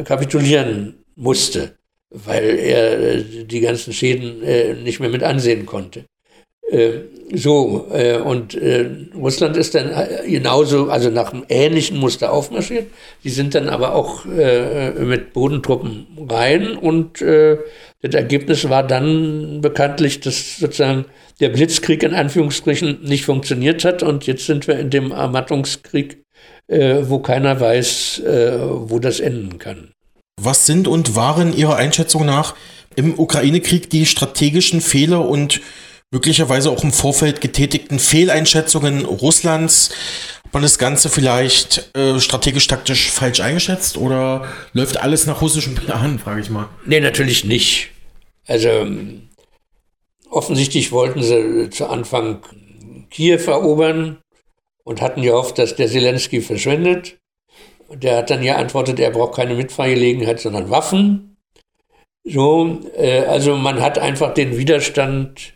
[0.05, 1.80] kapitulieren musste
[2.11, 6.05] weil er äh, die ganzen Schäden äh, nicht mehr mit ansehen konnte.
[6.69, 7.03] Äh,
[7.33, 8.59] so, äh, und
[9.15, 9.93] Russland ist dann
[10.27, 12.89] genauso, also nach einem ähnlichen Muster aufmarschiert.
[13.23, 20.59] Die sind dann aber auch mit Bodentruppen rein und das Ergebnis war dann bekanntlich, dass
[20.59, 21.05] sozusagen
[21.39, 26.25] der Blitzkrieg in Anführungsstrichen nicht funktioniert hat und jetzt sind wir in dem Ermattungskrieg,
[26.67, 29.93] wo keiner weiß, wo das enden kann.
[30.43, 32.55] Was sind und waren Ihrer Einschätzung nach
[32.97, 35.61] im Ukraine-Krieg die strategischen Fehler und
[36.11, 39.91] möglicherweise auch im Vorfeld getätigten Fehleinschätzungen Russlands.
[40.45, 46.19] Hat man das Ganze vielleicht äh, strategisch-taktisch falsch eingeschätzt oder läuft alles nach russischem Plan,
[46.19, 46.69] frage ich mal?
[46.85, 47.91] Nee, natürlich nicht.
[48.47, 48.87] Also
[50.29, 52.41] offensichtlich wollten sie zu Anfang
[53.11, 54.19] Kiew erobern
[54.83, 57.20] und hatten gehofft, dass der Zelensky verschwindet.
[57.93, 61.37] Der hat dann geantwortet, er braucht keine Mitfahrgelegenheit, sondern Waffen.
[62.25, 65.55] So, äh, also man hat einfach den Widerstand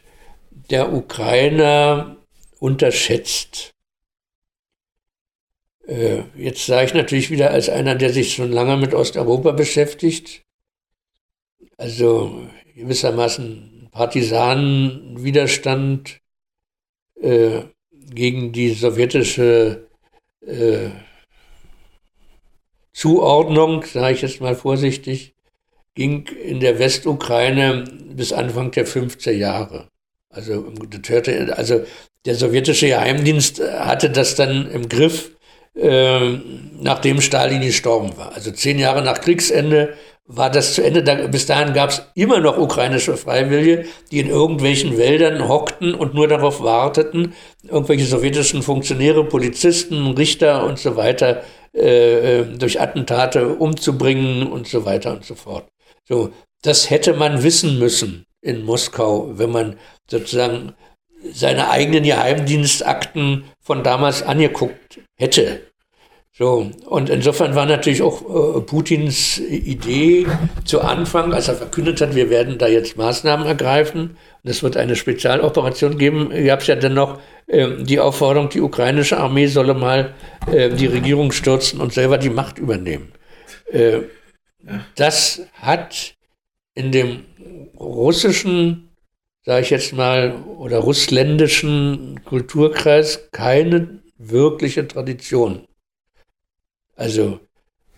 [0.70, 2.16] der Ukrainer
[2.58, 3.74] unterschätzt.
[5.86, 10.42] Äh, jetzt sage ich natürlich wieder als einer, der sich schon lange mit Osteuropa beschäftigt,
[11.76, 16.20] also gewissermaßen Partisanenwiderstand
[17.20, 17.60] äh,
[17.92, 19.86] gegen die sowjetische
[20.40, 20.88] äh,
[22.94, 25.34] Zuordnung, sage ich jetzt mal vorsichtig,
[25.94, 27.84] ging in der Westukraine
[28.14, 29.88] bis Anfang der 50er Jahre.
[30.30, 30.64] Also,
[31.56, 31.82] also
[32.24, 35.32] der sowjetische Geheimdienst hatte das dann im Griff,
[35.76, 36.38] äh,
[36.80, 38.32] nachdem Stalin gestorben war.
[38.34, 39.94] Also zehn Jahre nach Kriegsende
[40.26, 41.02] war das zu Ende.
[41.02, 46.14] Da, bis dahin gab es immer noch ukrainische Freiwillige, die in irgendwelchen Wäldern hockten und
[46.14, 47.34] nur darauf warteten,
[47.68, 51.42] irgendwelche sowjetischen Funktionäre, Polizisten, Richter und so weiter
[51.74, 55.66] äh, äh durch Attentate umzubringen und so weiter und so fort.
[56.08, 56.30] So,
[56.62, 59.78] das hätte man wissen müssen in Moskau, wenn man
[60.10, 60.74] sozusagen
[61.32, 65.62] seine eigenen Geheimdienstakten von damals angeguckt hätte.
[66.36, 68.22] So, und insofern war natürlich auch
[68.56, 70.26] äh, Putins Idee
[70.64, 74.94] zu Anfang, als er verkündet hat, wir werden da jetzt Maßnahmen ergreifen es wird eine
[74.94, 80.14] Spezialoperation geben, gab es ja dann noch äh, die Aufforderung, die ukrainische Armee solle mal
[80.52, 83.12] äh, die Regierung stürzen und selber die Macht übernehmen.
[83.72, 84.02] Äh,
[84.96, 86.14] das hat
[86.74, 87.24] in dem
[87.78, 88.90] russischen,
[89.44, 95.66] sage ich jetzt mal, oder russländischen Kulturkreis keine wirkliche Tradition.
[96.96, 97.40] Also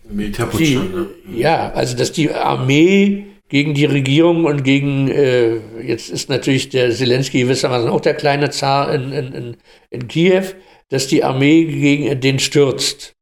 [0.09, 1.09] die, ne?
[1.35, 6.91] Ja, also dass die Armee gegen die Regierung und gegen, äh, jetzt ist natürlich der
[6.91, 9.57] Zelensky gewissermaßen auch der kleine Zar in, in, in,
[9.91, 10.45] in Kiew,
[10.89, 13.15] dass die Armee gegen den stürzt.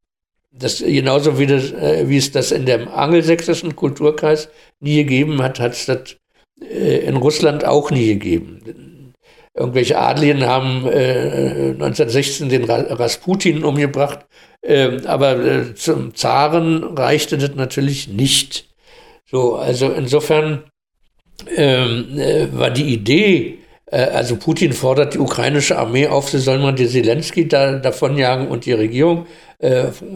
[0.53, 4.49] Das, genauso wie, das, äh, wie es das in dem angelsächsischen Kulturkreis
[4.81, 6.17] nie gegeben hat, hat es das
[6.63, 9.13] äh, in Russland auch nie gegeben.
[9.57, 14.27] Irgendwelche Adligen haben äh, 1916 den Rasputin umgebracht,
[14.63, 18.74] äh, aber äh, zum Zaren reichte das natürlich nicht.
[19.35, 20.63] So, also insofern
[21.57, 26.63] ähm, äh, war die Idee, äh, also Putin fordert die ukrainische Armee auf, sie sollen
[26.63, 29.27] mal die Zelensky da, davonjagen und die Regierung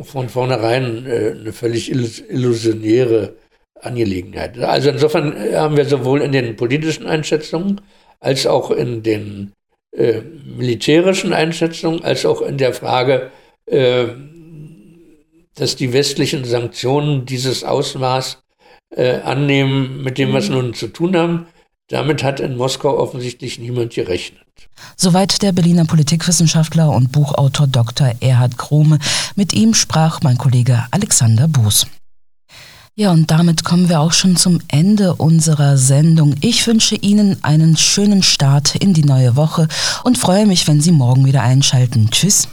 [0.05, 3.35] von vornherein eine völlig illusionäre
[3.81, 4.57] Angelegenheit.
[4.59, 7.81] Also insofern äh, haben wir sowohl in den politischen Einschätzungen
[8.21, 9.53] als auch in den
[9.91, 13.33] äh, militärischen Einschätzungen, als auch in der Frage,
[13.67, 14.05] äh,
[15.57, 18.45] dass die westlichen Sanktionen dieses Ausmaß
[18.91, 20.55] äh, annehmen, mit dem, was mhm.
[20.55, 21.47] nun zu tun haben.
[21.89, 24.43] Damit hat in Moskau offensichtlich niemand gerechnet.
[24.97, 28.13] Soweit der Berliner Politikwissenschaftler und Buchautor Dr.
[28.21, 28.99] Erhard Krome.
[29.37, 31.87] Mit ihm sprach mein Kollege Alexander Buß.
[32.95, 36.35] Ja, und damit kommen wir auch schon zum Ende unserer Sendung.
[36.41, 39.69] Ich wünsche Ihnen einen schönen Start in die neue Woche
[40.03, 42.11] und freue mich, wenn Sie morgen wieder einschalten.
[42.11, 42.47] Tschüss.